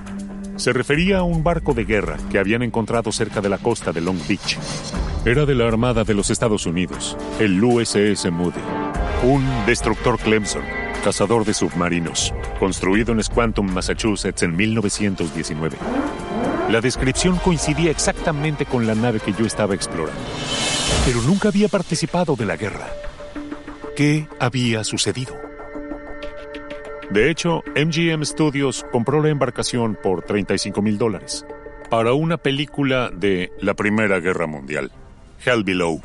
Se 0.59 0.73
refería 0.73 1.19
a 1.19 1.23
un 1.23 1.41
barco 1.41 1.73
de 1.73 1.85
guerra 1.85 2.17
que 2.29 2.37
habían 2.37 2.61
encontrado 2.63 3.13
cerca 3.13 3.39
de 3.39 3.47
la 3.47 3.59
costa 3.59 3.93
de 3.93 4.01
Long 4.01 4.19
Beach. 4.27 4.57
Era 5.23 5.45
de 5.45 5.55
la 5.55 5.65
Armada 5.65 6.03
de 6.03 6.13
los 6.13 6.29
Estados 6.29 6.65
Unidos, 6.65 7.15
el 7.39 7.63
USS 7.63 8.29
Moody, 8.29 8.59
un 9.23 9.41
destructor 9.65 10.19
Clemson, 10.19 10.63
cazador 11.01 11.45
de 11.45 11.53
submarinos, 11.53 12.33
construido 12.59 13.13
en 13.13 13.23
Squantum, 13.23 13.71
Massachusetts 13.71 14.43
en 14.43 14.57
1919. 14.57 15.77
La 16.69 16.81
descripción 16.81 17.37
coincidía 17.37 17.89
exactamente 17.89 18.65
con 18.65 18.85
la 18.85 18.95
nave 18.95 19.21
que 19.21 19.31
yo 19.31 19.45
estaba 19.45 19.75
explorando, 19.75 20.19
pero 21.05 21.21
nunca 21.21 21.47
había 21.47 21.69
participado 21.69 22.35
de 22.35 22.45
la 22.45 22.57
guerra. 22.57 22.89
¿Qué 23.95 24.27
había 24.41 24.83
sucedido? 24.83 25.48
De 27.09 27.31
hecho, 27.31 27.63
MGM 27.75 28.23
Studios 28.23 28.85
compró 28.91 29.21
la 29.21 29.29
embarcación 29.29 29.97
por 30.01 30.21
35 30.21 30.81
mil 30.83 30.99
dólares 30.99 31.43
para 31.89 32.13
una 32.13 32.37
película 32.37 33.09
de 33.11 33.51
la 33.61 33.73
Primera 33.73 34.19
Guerra 34.19 34.45
Mundial, 34.45 34.91
Hell 35.43 35.63
Below. 35.63 36.01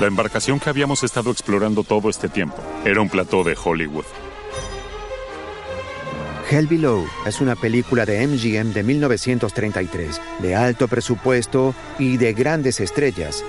La 0.00 0.06
embarcación 0.06 0.58
que 0.58 0.70
habíamos 0.70 1.04
estado 1.04 1.30
explorando 1.30 1.84
todo 1.84 2.08
este 2.08 2.30
tiempo 2.30 2.56
era 2.86 3.02
un 3.02 3.10
plató 3.10 3.44
de 3.44 3.54
Hollywood. 3.62 4.06
Hell 6.50 6.66
Below 6.66 7.06
es 7.26 7.42
una 7.42 7.56
película 7.56 8.06
de 8.06 8.26
MGM 8.26 8.72
de 8.72 8.82
1933, 8.82 10.20
de 10.40 10.54
alto 10.54 10.88
presupuesto 10.88 11.74
y 11.98 12.16
de 12.16 12.32
grandes 12.32 12.80
estrellas. 12.80 13.44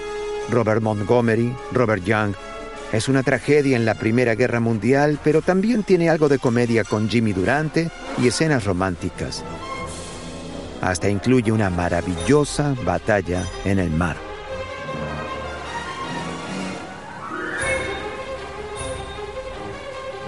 Robert 0.50 0.82
Montgomery, 0.82 1.54
Robert 1.72 2.04
Young, 2.04 2.34
es 2.96 3.10
una 3.10 3.24
tragedia 3.24 3.76
en 3.76 3.86
la 3.86 3.96
Primera 3.96 4.36
Guerra 4.36 4.60
Mundial, 4.60 5.20
pero 5.24 5.42
también 5.42 5.84
tiene 5.84 6.10
algo 6.10 6.30
de 6.30 6.40
comedia 6.40 6.84
con 6.84 7.10
Jimmy 7.10 7.34
Durante 7.34 7.90
y 8.22 8.28
escenas 8.28 8.64
románticas. 8.64 9.44
Hasta 10.82 11.10
incluye 11.10 11.52
una 11.52 11.70
maravillosa 11.70 12.74
batalla 12.86 13.44
en 13.66 13.80
el 13.80 13.90
mar. 13.90 14.16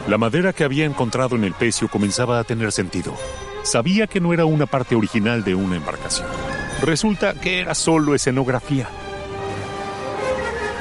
La 0.07 0.17
madera 0.17 0.53
que 0.53 0.63
había 0.63 0.85
encontrado 0.85 1.35
en 1.35 1.43
el 1.43 1.53
pecio 1.53 1.87
comenzaba 1.89 2.39
a 2.39 2.43
tener 2.43 2.71
sentido. 2.71 3.13
Sabía 3.63 4.07
que 4.07 4.21
no 4.21 4.33
era 4.33 4.45
una 4.45 4.65
parte 4.65 4.95
original 4.95 5.43
de 5.43 5.53
una 5.53 5.75
embarcación. 5.75 6.27
Resulta 6.81 7.33
que 7.33 7.59
era 7.59 7.75
solo 7.75 8.15
escenografía. 8.15 8.89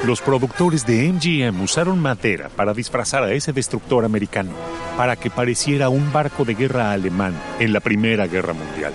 Los 0.05 0.21
productores 0.21 0.85
de 0.85 1.11
MGM 1.11 1.59
usaron 1.61 1.99
madera 1.99 2.49
para 2.55 2.73
disfrazar 2.73 3.23
a 3.23 3.33
ese 3.33 3.51
destructor 3.51 4.05
americano, 4.05 4.51
para 4.95 5.15
que 5.15 5.31
pareciera 5.31 5.89
un 5.89 6.13
barco 6.13 6.45
de 6.45 6.53
guerra 6.53 6.91
alemán 6.91 7.33
en 7.59 7.73
la 7.73 7.79
Primera 7.79 8.27
Guerra 8.27 8.53
Mundial. 8.53 8.93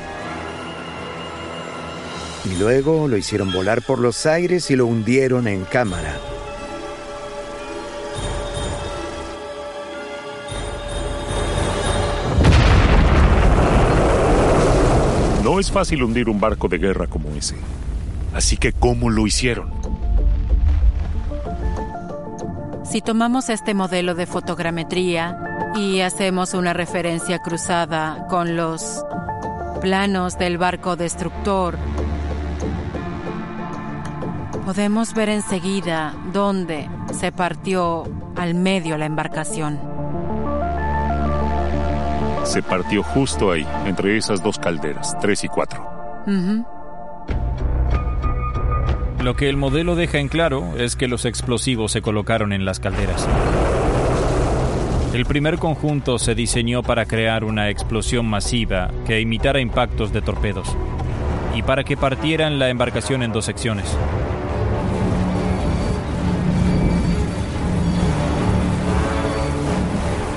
Y 2.45 2.57
luego 2.57 3.09
lo 3.09 3.17
hicieron 3.17 3.53
volar 3.53 3.83
por 3.83 3.99
los 3.99 4.27
aires 4.27 4.71
y 4.71 4.77
lo 4.77 4.87
hundieron 4.87 5.49
en 5.49 5.65
cámara. 5.65 6.17
No 15.43 15.59
es 15.59 15.71
fácil 15.71 16.05
hundir 16.05 16.29
un 16.29 16.41
barco 16.41 16.69
de 16.69 16.79
guerra 16.79 17.09
como 17.09 17.29
ese. 17.35 17.57
Así 18.33 18.57
que, 18.57 18.73
¿cómo 18.73 19.11
lo 19.11 19.27
hicieron? 19.27 19.82
Si 22.93 23.01
tomamos 23.01 23.49
este 23.49 23.73
modelo 23.73 24.15
de 24.15 24.27
fotogrametría 24.27 25.73
y 25.75 26.03
hacemos 26.03 26.53
una 26.53 26.75
referencia 26.75 27.39
cruzada 27.39 28.27
con 28.29 28.55
los 28.55 29.03
planos 29.81 30.37
del 30.37 30.59
barco 30.59 30.95
destructor, 30.95 31.79
podemos 34.67 35.15
ver 35.15 35.31
enseguida 35.31 36.15
dónde 36.35 36.91
se 37.19 37.33
partió 37.33 38.05
al 38.37 38.55
medio 38.55 38.99
la 38.99 39.07
embarcación. 39.07 39.81
Se 42.45 42.63
partió 42.63 43.03
justo 43.03 43.53
ahí, 43.53 43.67
entre 43.87 44.19
esas 44.19 44.43
dos 44.43 44.59
calderas, 44.59 45.19
tres 45.19 45.43
y 45.45 45.49
cuatro. 45.49 45.83
Lo 49.23 49.37
que 49.37 49.49
el 49.49 49.57
modelo 49.57 49.95
deja 49.95 50.19
en 50.19 50.27
claro 50.27 50.75
es 50.77 50.97
que 50.97 51.07
los 51.07 51.27
explosivos 51.27 51.93
se 51.93 52.03
colocaron 52.03 52.53
en 52.53 52.65
las 52.65 52.81
calderas. 52.81 53.29
El 55.15 55.27
primer 55.27 55.59
conjunto 55.59 56.19
se 56.19 56.35
diseñó 56.35 56.83
para 56.83 57.07
crear 57.07 57.45
una 57.45 57.71
explosión 57.71 58.27
masiva 58.27 58.91
que 59.07 59.21
imitara 59.21 59.61
impactos 59.61 60.13
de 60.13 60.23
torpedos 60.23 60.77
y 61.55 61.63
para 61.63 61.85
que 61.85 61.97
partieran 61.97 62.59
la 62.59 62.69
embarcación 62.69 63.23
en 63.23 63.33
dos 63.33 63.45
secciones. 63.45 63.97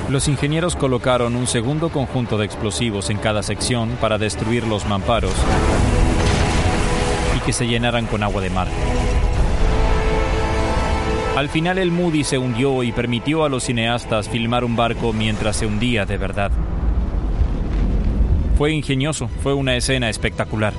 Los 0.10 0.28
ingenieros 0.28 0.76
colocaron 0.76 1.36
un 1.36 1.48
segundo 1.48 1.90
conjunto 1.90 2.38
de 2.38 2.46
explosivos 2.46 3.10
en 3.10 3.18
cada 3.18 3.42
sección 3.42 3.98
para 4.00 4.20
destruir 4.20 4.68
los 4.68 4.86
mamparos 4.86 5.34
que 7.46 7.54
se 7.54 7.68
llenaran 7.68 8.06
con 8.06 8.24
agua 8.24 8.42
de 8.42 8.50
mar. 8.50 8.68
Al 11.36 11.50
final 11.50 11.78
el 11.78 11.92
Moody 11.92 12.24
se 12.24 12.38
hundió 12.38 12.82
y 12.82 12.94
permitió 12.94 13.44
a 13.44 13.50
los 13.50 13.66
cineastas 13.66 14.30
filmar 14.30 14.64
un 14.64 14.76
barco 14.76 15.12
mientras 15.12 15.58
se 15.58 15.66
hundía 15.66 16.06
de 16.06 16.18
verdad. 16.18 16.52
Fue 18.58 18.72
ingenioso, 18.72 19.28
fue 19.44 19.54
una 19.54 19.76
escena 19.76 20.10
espectacular. 20.10 20.74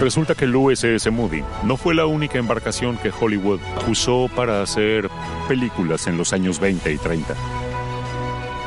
Resulta 0.00 0.34
que 0.34 0.46
el 0.46 0.56
USS 0.56 1.12
Moody 1.12 1.44
no 1.62 1.76
fue 1.76 1.94
la 1.94 2.06
única 2.06 2.38
embarcación 2.38 2.96
que 2.96 3.12
Hollywood 3.12 3.60
usó 3.86 4.28
para 4.34 4.62
hacer 4.62 5.08
películas 5.46 6.06
en 6.06 6.16
los 6.16 6.32
años 6.32 6.58
20 6.58 6.90
y 6.90 6.96
30. 6.96 7.34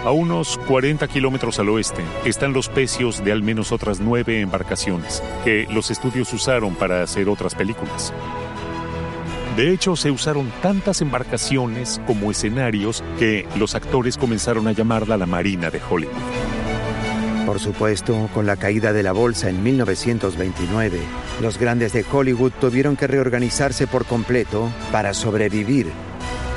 A 0.05 0.11
unos 0.11 0.59
40 0.67 1.07
kilómetros 1.07 1.57
al 1.57 1.69
oeste 1.69 2.03
están 2.25 2.53
los 2.53 2.69
pecios 2.69 3.23
de 3.23 3.31
al 3.31 3.41
menos 3.41 3.71
otras 3.71 3.99
nueve 3.99 4.39
embarcaciones 4.39 5.23
que 5.43 5.65
los 5.71 5.89
estudios 5.89 6.31
usaron 6.31 6.75
para 6.75 7.01
hacer 7.01 7.27
otras 7.27 7.55
películas. 7.55 8.13
De 9.57 9.71
hecho, 9.71 9.95
se 9.95 10.11
usaron 10.11 10.51
tantas 10.61 11.01
embarcaciones 11.01 11.99
como 12.05 12.29
escenarios 12.29 13.03
que 13.17 13.47
los 13.57 13.73
actores 13.73 14.15
comenzaron 14.15 14.67
a 14.67 14.73
llamarla 14.73 15.17
la 15.17 15.25
Marina 15.25 15.71
de 15.71 15.81
Hollywood. 15.89 16.13
Por 17.47 17.59
supuesto, 17.59 18.29
con 18.31 18.45
la 18.45 18.57
caída 18.57 18.93
de 18.93 19.01
la 19.01 19.11
bolsa 19.11 19.49
en 19.49 19.63
1929, 19.63 20.99
los 21.41 21.57
grandes 21.57 21.93
de 21.93 22.05
Hollywood 22.11 22.51
tuvieron 22.61 22.95
que 22.95 23.07
reorganizarse 23.07 23.87
por 23.87 24.05
completo 24.05 24.69
para 24.91 25.15
sobrevivir. 25.15 25.87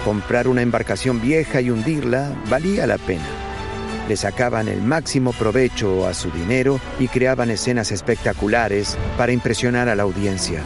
Comprar 0.04 0.48
una 0.48 0.62
embarcación 0.62 1.20
vieja 1.20 1.60
y 1.60 1.70
hundirla 1.70 2.32
valía 2.48 2.86
la 2.86 2.98
pena. 2.98 3.26
Le 4.08 4.16
sacaban 4.16 4.68
el 4.68 4.80
máximo 4.80 5.32
provecho 5.32 6.06
a 6.06 6.14
su 6.14 6.30
dinero 6.30 6.80
y 6.98 7.08
creaban 7.08 7.50
escenas 7.50 7.92
espectaculares 7.92 8.96
para 9.18 9.32
impresionar 9.32 9.88
a 9.88 9.94
la 9.94 10.04
audiencia. 10.04 10.62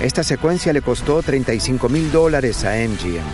Esta 0.00 0.22
secuencia 0.22 0.72
le 0.72 0.82
costó 0.82 1.22
35 1.22 1.88
mil 1.88 2.10
dólares 2.10 2.64
a 2.64 2.74
MGM, 2.76 3.24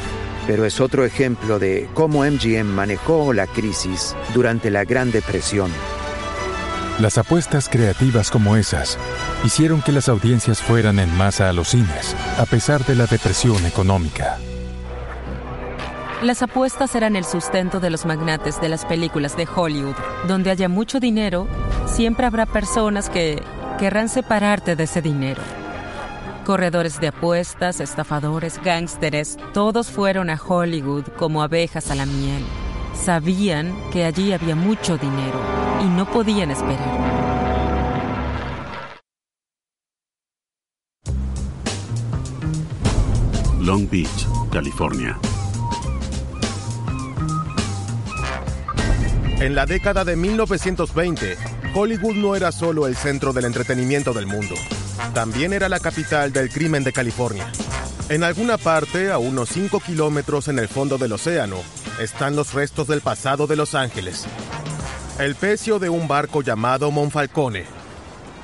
pero 0.47 0.65
es 0.65 0.81
otro 0.81 1.05
ejemplo 1.05 1.59
de 1.59 1.89
cómo 1.95 2.25
MGM 2.25 2.67
manejó 2.67 3.33
la 3.33 3.47
crisis 3.47 4.17
durante 4.35 4.71
la 4.71 4.85
Gran 4.85 5.13
Depresión. 5.13 5.71
Las 6.99 7.19
apuestas 7.19 7.69
creativas 7.69 8.31
como 8.31 8.57
esas 8.57 8.99
hicieron 9.45 9.81
que 9.83 9.93
las 9.93 10.09
audiencias 10.09 10.61
fueran 10.61 10.99
en 10.99 11.13
masa 11.17 11.49
a 11.49 11.53
los 11.53 11.69
cines, 11.69 12.15
a 12.39 12.47
pesar 12.47 12.85
de 12.85 12.95
la 12.95 13.07
depresión 13.07 13.65
económica. 13.65 14.39
Las 16.23 16.41
apuestas 16.41 16.95
eran 16.95 17.17
el 17.17 17.25
sustento 17.25 17.81
de 17.81 17.91
los 17.91 18.07
magnates 18.07 18.61
de 18.61 18.69
las 18.69 18.85
películas 18.85 19.37
de 19.37 19.49
Hollywood. 19.53 19.97
Donde 20.29 20.53
haya 20.53 20.69
mucho 20.69 21.01
dinero, 21.01 21.49
siempre 21.87 22.27
habrá 22.27 22.47
personas 22.47 23.11
que 23.11 23.43
querrán 23.77 24.09
separarte 24.09 24.77
de 24.77 24.85
ese 24.85 25.03
dinero. 25.03 25.43
Corredores 26.47 27.01
de 27.01 27.09
apuestas, 27.09 27.81
estafadores, 27.81 28.61
gángsteres, 28.63 29.37
todos 29.53 29.89
fueron 29.91 30.31
a 30.31 30.41
Hollywood 30.41 31.07
como 31.19 31.43
abejas 31.43 31.91
a 31.91 31.97
la 31.97 32.07
miel. 32.07 32.45
Sabían 32.95 33.75
que 33.91 34.05
allí 34.05 34.33
había 34.33 34.55
mucho 34.55 34.99
dinero 34.99 35.41
y 35.83 35.87
no 35.87 36.09
podían 36.09 36.53
esperar. 36.53 37.01
Long 43.59 43.89
Beach, 43.91 44.29
California. 44.53 45.19
En 49.43 49.57
la 49.57 49.67
década 49.67 50.05
de 50.05 50.15
1920, 50.15 51.37
Hollywood 51.75 52.15
no 52.15 52.37
era 52.37 52.53
solo 52.53 52.87
el 52.87 52.95
centro 52.95 53.33
del 53.33 53.47
entretenimiento 53.47 54.13
del 54.13 54.29
mundo, 54.29 54.55
también 55.15 55.53
era 55.53 55.69
la 55.69 55.81
capital 55.81 56.33
del 56.33 56.49
crimen 56.49 56.85
de 56.85 56.93
California. 56.93 57.51
En 58.09 58.23
alguna 58.23 58.57
parte, 58.57 59.11
a 59.11 59.19
unos 59.19 59.49
5 59.49 59.81
kilómetros 59.81 60.47
en 60.47 60.61
el 60.61 60.69
fondo 60.69 60.97
del 60.97 61.11
océano, 61.11 61.57
están 62.01 62.37
los 62.37 62.55
restos 62.55 62.87
del 62.87 63.01
pasado 63.01 63.49
de 63.49 63.57
Los 63.57 63.75
Ángeles. 63.75 64.27
El 65.19 65.35
pecio 65.35 65.81
de 65.81 65.89
un 65.89 66.07
barco 66.07 66.43
llamado 66.43 66.93
Monfalcone 66.93 67.65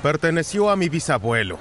perteneció 0.02 0.68
a 0.68 0.74
mi 0.74 0.88
bisabuelo. 0.88 1.60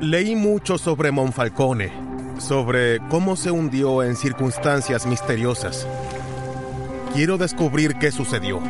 Leí 0.00 0.36
mucho 0.36 0.78
sobre 0.78 1.10
Monfalcone, 1.10 1.92
sobre 2.38 3.00
cómo 3.08 3.34
se 3.34 3.50
hundió 3.50 4.04
en 4.04 4.14
circunstancias 4.14 5.06
misteriosas. 5.06 5.88
Quiero 7.14 7.36
descubrir 7.36 7.96
qué 7.96 8.10
sucedió. 8.10 8.62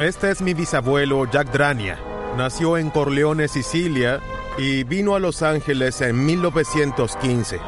Este 0.00 0.30
es 0.30 0.40
mi 0.40 0.54
bisabuelo 0.54 1.30
Jack 1.30 1.52
Drania. 1.52 1.98
Nació 2.38 2.78
en 2.78 2.88
Corleone, 2.88 3.46
Sicilia, 3.48 4.20
y 4.56 4.84
vino 4.84 5.14
a 5.14 5.20
Los 5.20 5.42
Ángeles 5.42 6.00
en 6.00 6.24
1915. 6.24 7.60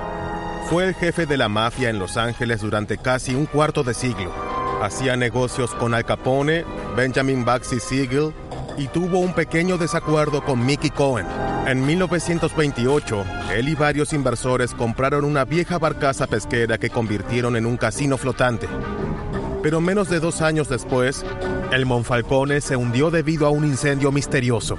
Fue 0.71 0.85
el 0.85 0.95
jefe 0.95 1.27
de 1.27 1.37
la 1.37 1.51
mafia 1.51 1.91
en 1.91 1.99
Los 1.99 2.17
Ángeles 2.17 2.63
durante 2.63 2.97
casi 2.97 3.35
un 3.35 3.45
cuarto 3.45 3.85
de 3.85 3.93
siglo. 3.93 4.33
Hacía 4.83 5.17
negocios 5.17 5.75
con 5.75 5.93
Al 5.93 6.07
Capone, 6.07 6.65
Benjamin 6.97 7.45
Baxi 7.45 7.79
Siegel 7.79 8.33
y 8.77 8.89
tuvo 8.89 9.19
un 9.19 9.33
pequeño 9.33 9.79
desacuerdo 9.79 10.45
con 10.45 10.65
Mickey 10.65 10.91
Cohen. 10.91 11.27
En 11.67 11.85
1928, 11.85 13.25
él 13.55 13.69
y 13.69 13.75
varios 13.75 14.13
inversores 14.13 14.75
compraron 14.75 15.25
una 15.25 15.45
vieja 15.45 15.79
barcaza 15.79 16.27
pesquera 16.27 16.79
que 16.79 16.91
convirtieron 16.91 17.57
en 17.57 17.67
un 17.67 17.77
casino 17.77 18.17
flotante. 18.17 18.69
Pero 19.63 19.81
menos 19.81 20.09
de 20.09 20.21
dos 20.21 20.43
años 20.43 20.69
después, 20.69 21.25
el 21.73 21.87
Monfalcone 21.87 22.61
se 22.61 22.77
hundió 22.77 23.11
debido 23.11 23.47
a 23.47 23.51
un 23.51 23.65
incendio 23.65 24.13
misterioso. 24.13 24.79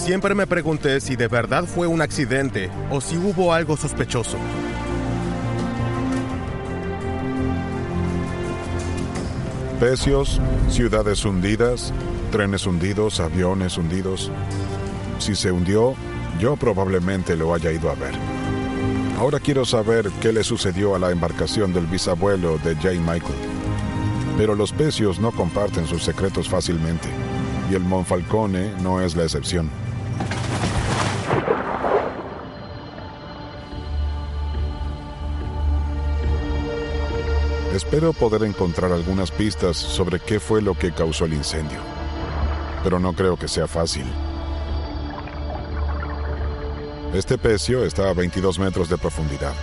Siempre 0.00 0.34
me 0.34 0.46
pregunté 0.46 0.98
si 0.98 1.14
de 1.14 1.28
verdad 1.28 1.66
fue 1.66 1.86
un 1.86 2.00
accidente 2.00 2.70
o 2.90 3.02
si 3.02 3.18
hubo 3.18 3.52
algo 3.52 3.76
sospechoso. 3.76 4.38
Pecios, 9.78 10.40
ciudades 10.70 11.22
hundidas, 11.26 11.92
trenes 12.32 12.66
hundidos, 12.66 13.20
aviones 13.20 13.76
hundidos. 13.76 14.32
Si 15.18 15.34
se 15.34 15.52
hundió, 15.52 15.94
yo 16.40 16.56
probablemente 16.56 17.36
lo 17.36 17.52
haya 17.52 17.70
ido 17.70 17.90
a 17.90 17.94
ver. 17.94 18.14
Ahora 19.18 19.38
quiero 19.38 19.66
saber 19.66 20.10
qué 20.22 20.32
le 20.32 20.44
sucedió 20.44 20.94
a 20.94 20.98
la 20.98 21.10
embarcación 21.10 21.74
del 21.74 21.86
bisabuelo 21.86 22.56
de 22.64 22.74
J. 22.76 22.92
Michael. 22.92 23.38
Pero 24.38 24.54
los 24.54 24.72
pecios 24.72 25.20
no 25.20 25.30
comparten 25.30 25.86
sus 25.86 26.02
secretos 26.02 26.48
fácilmente, 26.48 27.08
y 27.70 27.74
el 27.74 27.82
Monfalcone 27.82 28.72
no 28.82 29.02
es 29.02 29.14
la 29.14 29.24
excepción. 29.24 29.68
Espero 37.92 38.12
poder 38.12 38.44
encontrar 38.44 38.92
algunas 38.92 39.32
pistas 39.32 39.76
sobre 39.76 40.20
qué 40.20 40.38
fue 40.38 40.62
lo 40.62 40.78
que 40.78 40.92
causó 40.92 41.24
el 41.24 41.32
incendio, 41.32 41.80
pero 42.84 43.00
no 43.00 43.12
creo 43.14 43.36
que 43.36 43.48
sea 43.48 43.66
fácil. 43.66 44.04
Este 47.12 47.36
pecio 47.36 47.84
está 47.84 48.08
a 48.08 48.14
22 48.14 48.60
metros 48.60 48.88
de 48.88 48.96
profundidad. 48.96 49.54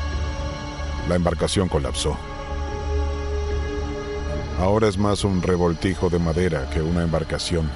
La 1.08 1.16
embarcación 1.16 1.70
colapsó. 1.70 2.18
Ahora 4.60 4.90
es 4.90 4.98
más 4.98 5.24
un 5.24 5.42
revoltijo 5.42 6.10
de 6.10 6.20
madera 6.20 6.70
que 6.70 6.82
una 6.82 7.04
embarcación. 7.04 7.72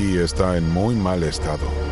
Y 0.00 0.18
está 0.18 0.56
en 0.56 0.68
muy 0.68 0.96
mal 0.96 1.22
estado. 1.22 1.91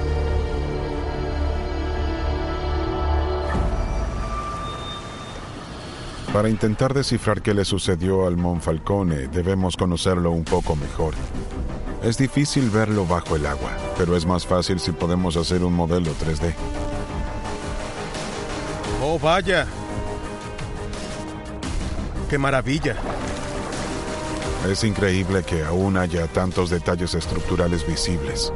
Para 6.32 6.48
intentar 6.48 6.94
descifrar 6.94 7.42
qué 7.42 7.52
le 7.54 7.64
sucedió 7.64 8.24
al 8.24 8.36
Monfalcone, 8.36 9.26
debemos 9.26 9.76
conocerlo 9.76 10.30
un 10.30 10.44
poco 10.44 10.76
mejor. 10.76 11.12
Es 12.04 12.18
difícil 12.18 12.70
verlo 12.70 13.04
bajo 13.04 13.34
el 13.34 13.46
agua, 13.46 13.72
pero 13.98 14.16
es 14.16 14.24
más 14.24 14.46
fácil 14.46 14.78
si 14.78 14.92
podemos 14.92 15.36
hacer 15.36 15.64
un 15.64 15.74
modelo 15.74 16.12
3D. 16.12 16.54
Oh, 19.02 19.18
vaya. 19.18 19.66
¡Qué 22.28 22.38
maravilla! 22.38 22.94
Es 24.70 24.84
increíble 24.84 25.42
que 25.42 25.64
aún 25.64 25.96
haya 25.96 26.28
tantos 26.28 26.70
detalles 26.70 27.14
estructurales 27.14 27.84
visibles. 27.84 28.52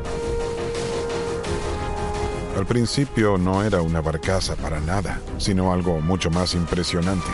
Al 2.57 2.67
principio 2.67 3.37
no 3.37 3.65
era 3.65 3.83
una 3.83 4.01
barcaza 4.01 4.55
para 4.55 4.79
nada, 4.79 5.21
sino 5.39 5.73
algo 5.73 6.01
mucho 6.01 6.31
más 6.31 6.55
impresionante. 6.55 7.27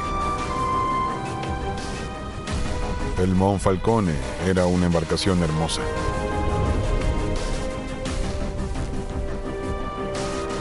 El 3.20 3.34
Monfalcone 3.34 4.14
era 4.46 4.64
una 4.64 4.86
embarcación 4.86 5.42
hermosa. 5.42 5.82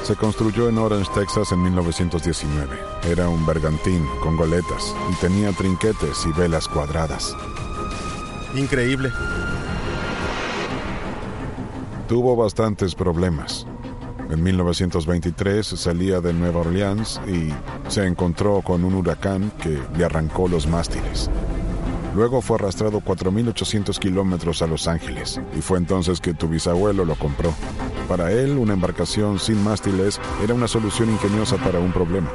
Se 0.03 0.14
construyó 0.18 0.68
en 0.68 0.78
Orange, 0.78 1.10
Texas 1.16 1.53
en 1.53 1.64
1919. 1.64 2.78
Era 3.03 3.30
un 3.30 3.45
bergantín 3.45 4.05
con 4.22 4.36
goletas 4.36 4.93
y 5.10 5.16
tenía 5.22 5.53
trinquetes 5.53 6.26
y 6.26 6.38
velas 6.38 6.68
cuadradas. 6.68 7.34
Increíble. 8.53 9.10
Tuvo 12.10 12.36
bastantes 12.36 12.93
problemas. 12.93 13.66
En 14.30 14.43
1923 14.43 15.66
salía 15.66 16.20
de 16.20 16.34
Nueva 16.34 16.60
Orleans 16.60 17.22
y 17.26 17.53
se 17.89 18.05
encontró 18.05 18.62
con 18.62 18.84
un 18.84 18.95
huracán 18.95 19.49
que 19.62 19.82
le 19.97 20.03
arrancó 20.03 20.49
los 20.49 20.68
mástiles. 20.68 21.30
Luego 22.20 22.41
fue 22.41 22.57
arrastrado 22.57 22.99
4.800 22.99 23.97
kilómetros 23.97 24.61
a 24.61 24.67
Los 24.67 24.89
Ángeles 24.89 25.39
y 25.57 25.61
fue 25.61 25.78
entonces 25.78 26.20
que 26.20 26.34
tu 26.34 26.49
bisabuelo 26.49 27.05
lo 27.05 27.15
compró. 27.15 27.53
Para 28.09 28.30
él, 28.34 28.57
una 28.57 28.74
embarcación 28.74 29.39
sin 29.39 29.63
mástiles 29.63 30.20
era 30.43 30.53
una 30.53 30.67
solución 30.67 31.09
ingeniosa 31.11 31.55
para 31.55 31.80
un 31.80 31.93
problema. 31.93 32.30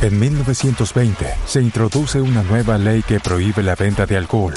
En 0.00 0.16
1920 0.16 1.26
se 1.44 1.60
introduce 1.60 2.20
una 2.20 2.44
nueva 2.44 2.78
ley 2.78 3.02
que 3.02 3.18
prohíbe 3.18 3.64
la 3.64 3.74
venta 3.74 4.06
de 4.06 4.16
alcohol. 4.16 4.54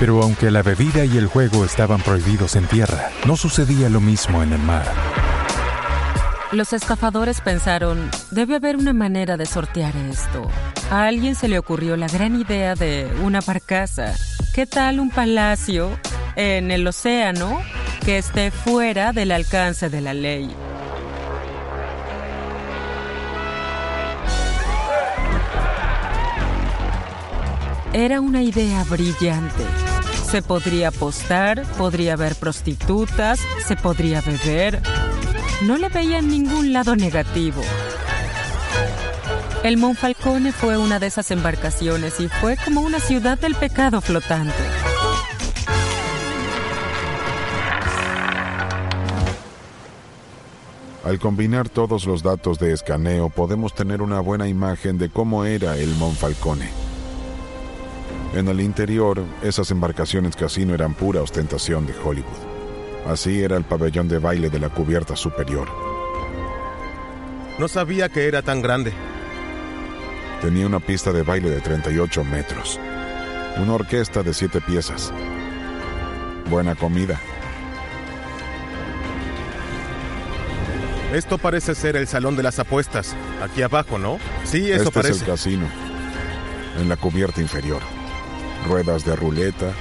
Pero 0.00 0.22
aunque 0.22 0.50
la 0.50 0.62
bebida 0.62 1.04
y 1.04 1.18
el 1.18 1.26
juego 1.26 1.66
estaban 1.66 2.00
prohibidos 2.00 2.56
en 2.56 2.66
tierra, 2.66 3.10
no 3.26 3.36
sucedía 3.36 3.90
lo 3.90 4.00
mismo 4.00 4.42
en 4.42 4.54
el 4.54 4.60
mar. 4.60 4.86
Los 6.50 6.72
estafadores 6.72 7.42
pensaron, 7.42 8.10
debe 8.30 8.56
haber 8.56 8.78
una 8.78 8.94
manera 8.94 9.36
de 9.36 9.44
sortear 9.44 9.94
esto. 9.96 10.48
A 10.90 11.06
alguien 11.06 11.34
se 11.34 11.48
le 11.48 11.58
ocurrió 11.58 11.98
la 11.98 12.06
gran 12.06 12.40
idea 12.40 12.74
de 12.74 13.06
una 13.22 13.40
barcaza. 13.42 14.14
¿Qué 14.54 14.64
tal 14.64 15.00
un 15.00 15.10
palacio 15.10 15.90
en 16.34 16.70
el 16.70 16.86
océano 16.86 17.60
que 18.06 18.16
esté 18.16 18.50
fuera 18.50 19.12
del 19.12 19.32
alcance 19.32 19.90
de 19.90 20.00
la 20.00 20.14
ley? 20.14 20.48
Era 27.92 28.22
una 28.22 28.42
idea 28.42 28.82
brillante. 28.84 29.64
Se 30.30 30.40
podría 30.40 30.88
apostar, 30.88 31.64
podría 31.76 32.14
haber 32.14 32.34
prostitutas, 32.34 33.40
se 33.66 33.76
podría 33.76 34.22
beber, 34.22 34.80
no 35.66 35.76
le 35.76 35.90
veía 35.90 36.22
ningún 36.22 36.72
lado 36.72 36.96
negativo. 36.96 37.60
El 39.64 39.76
Monfalcone 39.76 40.52
fue 40.52 40.78
una 40.78 41.00
de 41.00 41.08
esas 41.08 41.32
embarcaciones 41.32 42.20
y 42.20 42.28
fue 42.28 42.56
como 42.64 42.80
una 42.80 43.00
ciudad 43.00 43.38
del 43.38 43.56
pecado 43.56 44.00
flotante. 44.00 44.54
Al 51.04 51.18
combinar 51.18 51.68
todos 51.68 52.06
los 52.06 52.22
datos 52.22 52.58
de 52.58 52.72
escaneo 52.72 53.30
podemos 53.30 53.74
tener 53.74 54.00
una 54.00 54.20
buena 54.20 54.46
imagen 54.46 54.96
de 54.96 55.08
cómo 55.08 55.44
era 55.44 55.76
el 55.76 55.88
Monfalcone. 55.96 56.68
En 58.34 58.46
el 58.46 58.60
interior, 58.60 59.24
esas 59.42 59.70
embarcaciones 59.70 60.36
casino 60.36 60.74
eran 60.74 60.94
pura 60.94 61.20
ostentación 61.20 61.86
de 61.86 61.94
Hollywood. 61.98 62.28
Así 63.08 63.42
era 63.42 63.56
el 63.56 63.64
pabellón 63.64 64.06
de 64.06 64.18
baile 64.18 64.50
de 64.50 64.60
la 64.60 64.68
cubierta 64.68 65.16
superior. 65.16 65.68
No 67.58 67.66
sabía 67.66 68.08
que 68.08 68.28
era 68.28 68.42
tan 68.42 68.62
grande. 68.62 68.92
Tenía 70.40 70.66
una 70.66 70.78
pista 70.78 71.10
de 71.12 71.22
baile 71.22 71.50
de 71.50 71.60
38 71.60 72.22
metros. 72.22 72.78
Una 73.56 73.74
orquesta 73.74 74.22
de 74.22 74.32
siete 74.32 74.60
piezas. 74.60 75.12
Buena 76.48 76.76
comida. 76.76 77.20
Esto 81.12 81.38
parece 81.38 81.74
ser 81.74 81.96
el 81.96 82.06
salón 82.06 82.36
de 82.36 82.44
las 82.44 82.60
apuestas. 82.60 83.16
Aquí 83.42 83.62
abajo, 83.62 83.98
¿no? 83.98 84.18
Sí, 84.44 84.70
eso 84.70 84.84
este 84.84 84.92
parece. 84.92 85.14
es 85.14 85.20
el 85.22 85.26
casino. 85.26 85.66
En 86.78 86.88
la 86.88 86.96
cubierta 86.96 87.40
inferior. 87.40 87.82
Ruedas 88.68 89.04
de 89.04 89.16
ruleta, 89.16 89.72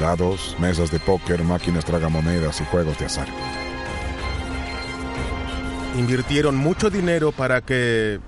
dados, 0.00 0.54
mesas 0.58 0.90
de 0.90 1.00
póker, 1.00 1.44
máquinas 1.44 1.86
tragamonedas 1.86 2.60
y 2.60 2.64
juegos 2.64 2.98
de 2.98 3.06
azar. 3.06 3.28
Invirtieron 5.96 6.56
mucho 6.56 6.90
dinero 6.90 7.32
para 7.32 7.62
que 7.62 8.20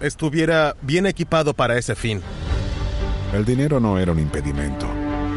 estuviera 0.00 0.76
bien 0.82 1.06
equipado 1.06 1.54
para 1.54 1.78
ese 1.78 1.94
fin. 1.94 2.20
El 3.32 3.44
dinero 3.44 3.80
no 3.80 3.98
era 3.98 4.12
un 4.12 4.18
impedimento. 4.18 4.86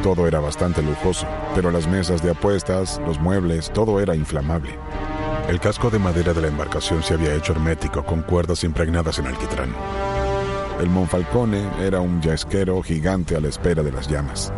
Todo 0.01 0.27
era 0.27 0.39
bastante 0.39 0.81
lujoso, 0.81 1.27
pero 1.55 1.71
las 1.71 1.87
mesas 1.87 2.21
de 2.23 2.31
apuestas, 2.31 2.99
los 3.05 3.19
muebles, 3.19 3.71
todo 3.71 3.99
era 3.99 4.15
inflamable. 4.15 4.77
El 5.47 5.59
casco 5.59 5.89
de 5.89 5.99
madera 5.99 6.33
de 6.33 6.41
la 6.41 6.47
embarcación 6.47 7.03
se 7.03 7.13
había 7.13 7.35
hecho 7.35 7.53
hermético 7.53 8.03
con 8.03 8.21
cuerdas 8.23 8.63
impregnadas 8.63 9.19
en 9.19 9.27
alquitrán. 9.27 9.73
El 10.79 10.89
Monfalcone 10.89 11.69
era 11.79 11.99
un 11.99 12.21
yesquero 12.21 12.81
gigante 12.81 13.35
a 13.35 13.39
la 13.39 13.49
espera 13.49 13.83
de 13.83 13.91
las 13.91 14.09
llamas. 14.09 14.51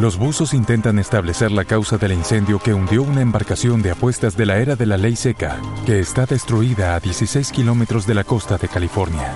Los 0.00 0.16
buzos 0.16 0.54
intentan 0.54 0.98
establecer 0.98 1.52
la 1.52 1.66
causa 1.66 1.98
del 1.98 2.12
incendio 2.12 2.58
que 2.58 2.72
hundió 2.72 3.02
una 3.02 3.20
embarcación 3.20 3.82
de 3.82 3.90
apuestas 3.90 4.34
de 4.34 4.46
la 4.46 4.56
era 4.56 4.74
de 4.74 4.86
la 4.86 4.96
ley 4.96 5.14
seca, 5.14 5.58
que 5.84 6.00
está 6.00 6.24
destruida 6.24 6.94
a 6.94 7.00
16 7.00 7.52
kilómetros 7.52 8.06
de 8.06 8.14
la 8.14 8.24
costa 8.24 8.56
de 8.56 8.66
California. 8.66 9.30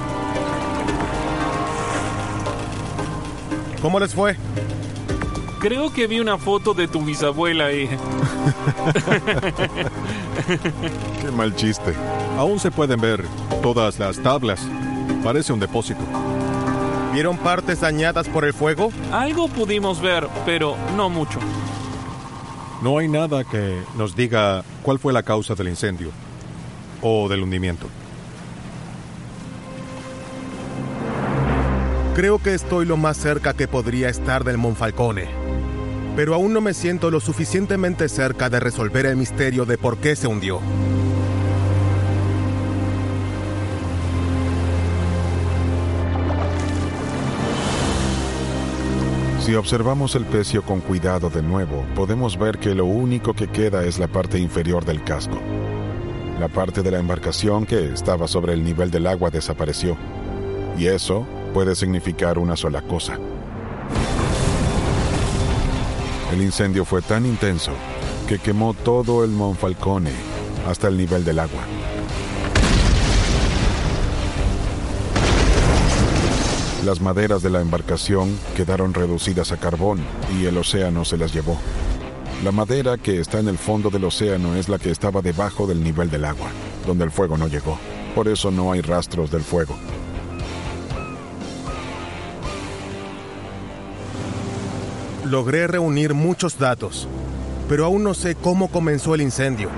¿Cómo 3.82 4.00
les 4.00 4.14
fue? 4.14 4.38
Creo 5.60 5.92
que 5.92 6.06
vi 6.06 6.20
una 6.20 6.38
foto 6.38 6.72
de 6.72 6.88
tu 6.88 7.04
bisabuela 7.04 7.66
ahí. 7.66 7.86
Qué 11.20 11.30
mal 11.30 11.54
chiste. 11.56 11.92
Aún 12.38 12.58
se 12.58 12.70
pueden 12.70 13.02
ver 13.02 13.22
todas 13.62 13.98
las 13.98 14.18
tablas. 14.18 14.66
Parece 15.22 15.52
un 15.52 15.60
depósito. 15.60 16.00
¿Vieron 17.14 17.38
partes 17.38 17.80
dañadas 17.80 18.28
por 18.28 18.44
el 18.44 18.52
fuego? 18.52 18.90
Algo 19.12 19.46
pudimos 19.46 20.02
ver, 20.02 20.26
pero 20.44 20.76
no 20.96 21.08
mucho. 21.08 21.38
No 22.82 22.98
hay 22.98 23.06
nada 23.06 23.44
que 23.44 23.80
nos 23.96 24.16
diga 24.16 24.64
cuál 24.82 24.98
fue 24.98 25.12
la 25.12 25.22
causa 25.22 25.54
del 25.54 25.68
incendio 25.68 26.10
o 27.02 27.28
del 27.28 27.44
hundimiento. 27.44 27.86
Creo 32.16 32.40
que 32.40 32.52
estoy 32.52 32.84
lo 32.84 32.96
más 32.96 33.16
cerca 33.16 33.54
que 33.54 33.68
podría 33.68 34.08
estar 34.08 34.42
del 34.42 34.58
Monfalcone, 34.58 35.28
pero 36.16 36.34
aún 36.34 36.52
no 36.52 36.60
me 36.60 36.74
siento 36.74 37.12
lo 37.12 37.20
suficientemente 37.20 38.08
cerca 38.08 38.50
de 38.50 38.58
resolver 38.58 39.06
el 39.06 39.16
misterio 39.16 39.66
de 39.66 39.78
por 39.78 39.98
qué 39.98 40.16
se 40.16 40.26
hundió. 40.26 40.60
Si 49.44 49.54
observamos 49.54 50.14
el 50.14 50.24
pecio 50.24 50.62
con 50.62 50.80
cuidado 50.80 51.28
de 51.28 51.42
nuevo, 51.42 51.84
podemos 51.94 52.38
ver 52.38 52.56
que 52.56 52.74
lo 52.74 52.86
único 52.86 53.34
que 53.34 53.46
queda 53.46 53.84
es 53.84 53.98
la 53.98 54.08
parte 54.08 54.38
inferior 54.38 54.86
del 54.86 55.04
casco. 55.04 55.38
La 56.40 56.48
parte 56.48 56.82
de 56.82 56.90
la 56.90 56.98
embarcación 56.98 57.66
que 57.66 57.92
estaba 57.92 58.26
sobre 58.26 58.54
el 58.54 58.64
nivel 58.64 58.90
del 58.90 59.06
agua 59.06 59.28
desapareció. 59.28 59.98
Y 60.78 60.86
eso 60.86 61.26
puede 61.52 61.74
significar 61.74 62.38
una 62.38 62.56
sola 62.56 62.80
cosa. 62.80 63.18
El 66.32 66.40
incendio 66.40 66.86
fue 66.86 67.02
tan 67.02 67.26
intenso 67.26 67.72
que 68.26 68.38
quemó 68.38 68.72
todo 68.72 69.24
el 69.24 69.30
Monfalcone 69.30 70.12
hasta 70.66 70.88
el 70.88 70.96
nivel 70.96 71.22
del 71.22 71.40
agua. 71.40 71.64
Las 76.84 77.00
maderas 77.00 77.42
de 77.42 77.48
la 77.48 77.62
embarcación 77.62 78.38
quedaron 78.54 78.92
reducidas 78.92 79.52
a 79.52 79.56
carbón 79.56 80.00
y 80.38 80.44
el 80.44 80.58
océano 80.58 81.06
se 81.06 81.16
las 81.16 81.32
llevó. 81.32 81.56
La 82.44 82.52
madera 82.52 82.98
que 82.98 83.20
está 83.20 83.38
en 83.38 83.48
el 83.48 83.56
fondo 83.56 83.88
del 83.88 84.04
océano 84.04 84.54
es 84.54 84.68
la 84.68 84.78
que 84.78 84.90
estaba 84.90 85.22
debajo 85.22 85.66
del 85.66 85.82
nivel 85.82 86.10
del 86.10 86.26
agua, 86.26 86.48
donde 86.86 87.04
el 87.04 87.10
fuego 87.10 87.38
no 87.38 87.48
llegó. 87.48 87.78
Por 88.14 88.28
eso 88.28 88.50
no 88.50 88.70
hay 88.70 88.82
rastros 88.82 89.30
del 89.30 89.40
fuego. 89.40 89.74
Logré 95.24 95.66
reunir 95.66 96.12
muchos 96.12 96.58
datos, 96.58 97.08
pero 97.66 97.86
aún 97.86 98.04
no 98.04 98.12
sé 98.12 98.34
cómo 98.34 98.68
comenzó 98.68 99.14
el 99.14 99.22
incendio. 99.22 99.70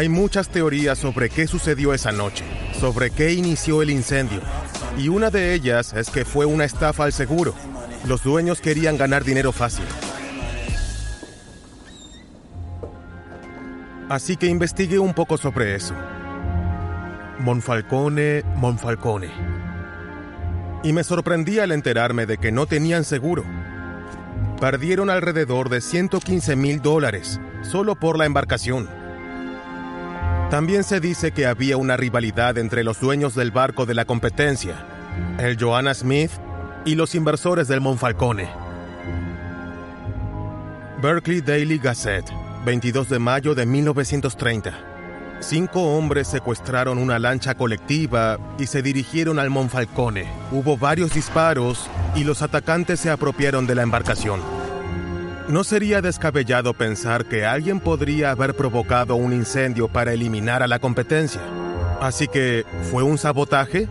Hay 0.00 0.08
muchas 0.08 0.48
teorías 0.48 0.98
sobre 0.98 1.28
qué 1.28 1.46
sucedió 1.46 1.92
esa 1.92 2.10
noche, 2.10 2.42
sobre 2.72 3.10
qué 3.10 3.34
inició 3.34 3.82
el 3.82 3.90
incendio, 3.90 4.40
y 4.96 5.08
una 5.08 5.28
de 5.28 5.52
ellas 5.52 5.92
es 5.92 6.08
que 6.08 6.24
fue 6.24 6.46
una 6.46 6.64
estafa 6.64 7.04
al 7.04 7.12
seguro. 7.12 7.54
Los 8.06 8.22
dueños 8.22 8.62
querían 8.62 8.96
ganar 8.96 9.24
dinero 9.24 9.52
fácil. 9.52 9.84
Así 14.08 14.38
que 14.38 14.46
investigué 14.46 14.98
un 14.98 15.12
poco 15.12 15.36
sobre 15.36 15.74
eso. 15.74 15.94
Monfalcone, 17.40 18.42
Monfalcone. 18.56 19.28
Y 20.82 20.94
me 20.94 21.04
sorprendí 21.04 21.58
al 21.58 21.72
enterarme 21.72 22.24
de 22.24 22.38
que 22.38 22.52
no 22.52 22.64
tenían 22.64 23.04
seguro. 23.04 23.44
Perdieron 24.62 25.10
alrededor 25.10 25.68
de 25.68 25.82
115 25.82 26.56
mil 26.56 26.80
dólares 26.80 27.38
solo 27.60 27.96
por 27.96 28.16
la 28.16 28.24
embarcación. 28.24 28.99
También 30.50 30.82
se 30.82 30.98
dice 30.98 31.30
que 31.30 31.46
había 31.46 31.76
una 31.76 31.96
rivalidad 31.96 32.58
entre 32.58 32.82
los 32.82 32.98
dueños 32.98 33.36
del 33.36 33.52
barco 33.52 33.86
de 33.86 33.94
la 33.94 34.04
competencia, 34.04 34.84
el 35.38 35.56
Joanna 35.56 35.94
Smith 35.94 36.32
y 36.84 36.96
los 36.96 37.14
inversores 37.14 37.68
del 37.68 37.80
Monfalcone. 37.80 38.50
Berkeley 41.00 41.40
Daily 41.40 41.78
Gazette, 41.78 42.32
22 42.64 43.08
de 43.08 43.18
mayo 43.20 43.54
de 43.54 43.64
1930. 43.64 44.76
Cinco 45.38 45.96
hombres 45.96 46.26
secuestraron 46.26 46.98
una 46.98 47.20
lancha 47.20 47.54
colectiva 47.54 48.36
y 48.58 48.66
se 48.66 48.82
dirigieron 48.82 49.38
al 49.38 49.50
Monfalcone. 49.50 50.28
Hubo 50.50 50.76
varios 50.76 51.14
disparos 51.14 51.88
y 52.16 52.24
los 52.24 52.42
atacantes 52.42 52.98
se 52.98 53.10
apropiaron 53.10 53.68
de 53.68 53.76
la 53.76 53.82
embarcación. 53.82 54.59
No 55.48 55.64
sería 55.64 56.00
descabellado 56.00 56.74
pensar 56.74 57.24
que 57.24 57.44
alguien 57.44 57.80
podría 57.80 58.30
haber 58.30 58.54
provocado 58.54 59.16
un 59.16 59.32
incendio 59.32 59.88
para 59.88 60.12
eliminar 60.12 60.62
a 60.62 60.68
la 60.68 60.78
competencia. 60.78 61.40
Así 62.00 62.28
que, 62.28 62.64
¿fue 62.90 63.02
un 63.02 63.18
sabotaje? 63.18 63.88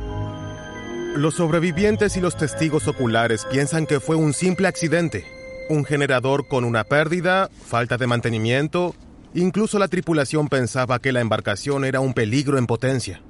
Los 1.15 1.35
sobrevivientes 1.35 2.15
y 2.17 2.21
los 2.21 2.37
testigos 2.37 2.87
oculares 2.87 3.45
piensan 3.51 3.85
que 3.85 3.99
fue 3.99 4.15
un 4.15 4.33
simple 4.33 4.67
accidente. 4.67 5.25
Un 5.69 5.83
generador 5.83 6.47
con 6.47 6.63
una 6.63 6.83
pérdida, 6.83 7.49
falta 7.67 7.97
de 7.97 8.07
mantenimiento, 8.07 8.95
incluso 9.33 9.79
la 9.79 9.87
tripulación 9.87 10.47
pensaba 10.47 10.99
que 10.99 11.11
la 11.11 11.19
embarcación 11.19 11.83
era 11.83 11.99
un 11.99 12.13
peligro 12.13 12.57
en 12.57 12.67
potencia. 12.67 13.21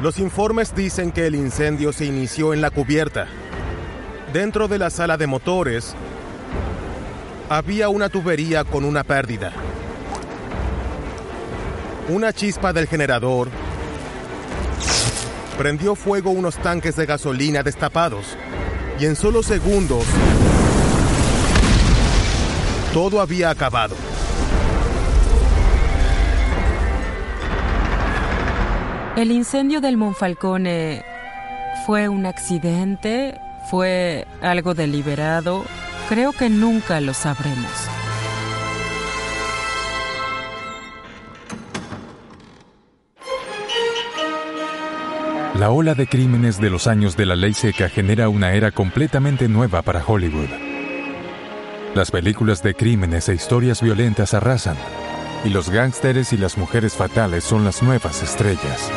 Los 0.00 0.18
informes 0.18 0.74
dicen 0.74 1.10
que 1.10 1.26
el 1.26 1.34
incendio 1.34 1.92
se 1.92 2.06
inició 2.06 2.54
en 2.54 2.60
la 2.60 2.70
cubierta. 2.70 3.26
Dentro 4.32 4.68
de 4.68 4.78
la 4.78 4.88
sala 4.88 5.18
de 5.18 5.26
motores, 5.26 5.94
había 7.48 7.88
una 7.88 8.08
tubería 8.08 8.64
con 8.64 8.84
una 8.84 9.04
pérdida. 9.04 9.52
Una 12.08 12.32
chispa 12.32 12.72
del 12.72 12.86
generador 12.86 13.48
prendió 15.56 15.94
fuego 15.94 16.30
unos 16.30 16.56
tanques 16.56 16.96
de 16.96 17.06
gasolina 17.06 17.62
destapados 17.62 18.36
y 18.98 19.06
en 19.06 19.16
solo 19.16 19.42
segundos 19.42 20.04
todo 22.92 23.20
había 23.20 23.50
acabado. 23.50 23.96
El 29.16 29.30
incendio 29.30 29.80
del 29.80 29.96
Monfalcone 29.96 31.04
fue 31.86 32.08
un 32.08 32.26
accidente, 32.26 33.38
fue 33.70 34.26
algo 34.40 34.74
deliberado. 34.74 35.64
Creo 36.12 36.32
que 36.32 36.50
nunca 36.50 37.00
lo 37.00 37.14
sabremos. 37.14 37.70
La 45.58 45.70
ola 45.70 45.94
de 45.94 46.06
crímenes 46.06 46.60
de 46.60 46.68
los 46.68 46.86
años 46.86 47.16
de 47.16 47.24
la 47.24 47.34
ley 47.34 47.54
seca 47.54 47.88
genera 47.88 48.28
una 48.28 48.52
era 48.52 48.72
completamente 48.72 49.48
nueva 49.48 49.80
para 49.80 50.04
Hollywood. 50.06 50.50
Las 51.94 52.10
películas 52.10 52.62
de 52.62 52.74
crímenes 52.74 53.30
e 53.30 53.34
historias 53.34 53.80
violentas 53.80 54.34
arrasan, 54.34 54.76
y 55.46 55.48
los 55.48 55.70
gángsteres 55.70 56.34
y 56.34 56.36
las 56.36 56.58
mujeres 56.58 56.92
fatales 56.92 57.42
son 57.42 57.64
las 57.64 57.82
nuevas 57.82 58.22
estrellas. 58.22 58.90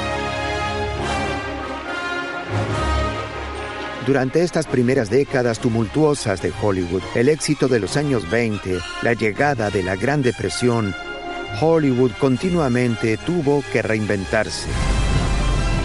Durante 4.06 4.44
estas 4.44 4.68
primeras 4.68 5.10
décadas 5.10 5.58
tumultuosas 5.58 6.40
de 6.40 6.54
Hollywood, 6.62 7.02
el 7.16 7.28
éxito 7.28 7.68
de 7.68 7.80
los 7.80 7.98
años 7.98 8.30
20, 8.30 8.78
la 9.02 9.14
llegada 9.14 9.72
de 9.72 9.82
la 9.82 9.96
Gran 9.96 10.22
Depresión, 10.22 10.94
Hollywood 11.60 12.12
continuamente 12.20 13.18
tuvo 13.18 13.64
que 13.72 13.82
reinventarse. 13.82 14.68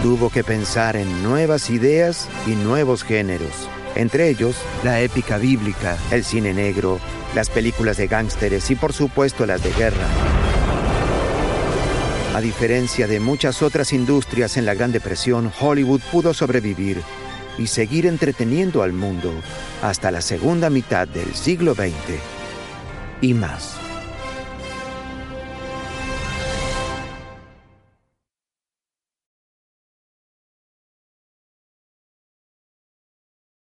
Tuvo 0.03 0.29
que 0.29 0.43
pensar 0.43 0.97
en 0.97 1.23
nuevas 1.23 1.71
ideas 1.71 2.29
y 2.45 2.51
nuevos 2.51 3.03
géneros, 3.03 3.67
entre 3.95 4.29
ellos 4.29 4.55
la 4.83 5.01
épica 5.01 5.39
bíblica, 5.39 5.97
el 6.11 6.23
cine 6.23 6.53
negro, 6.53 6.99
las 7.33 7.49
películas 7.49 7.97
de 7.97 8.05
gángsteres 8.05 8.69
y 8.69 8.75
por 8.75 8.93
supuesto 8.93 9.47
las 9.47 9.63
de 9.63 9.73
guerra. 9.73 10.07
A 12.35 12.39
diferencia 12.39 13.07
de 13.07 13.19
muchas 13.19 13.63
otras 13.63 13.91
industrias 13.93 14.57
en 14.57 14.67
la 14.67 14.75
Gran 14.75 14.91
Depresión, 14.91 15.51
Hollywood 15.59 16.01
pudo 16.11 16.35
sobrevivir 16.35 17.01
y 17.57 17.67
seguir 17.67 18.05
entreteniendo 18.05 18.83
al 18.83 18.93
mundo 18.93 19.33
hasta 19.81 20.11
la 20.11 20.21
segunda 20.21 20.69
mitad 20.69 21.07
del 21.07 21.33
siglo 21.33 21.73
XX 21.73 21.91
y 23.21 23.33
más. 23.33 23.80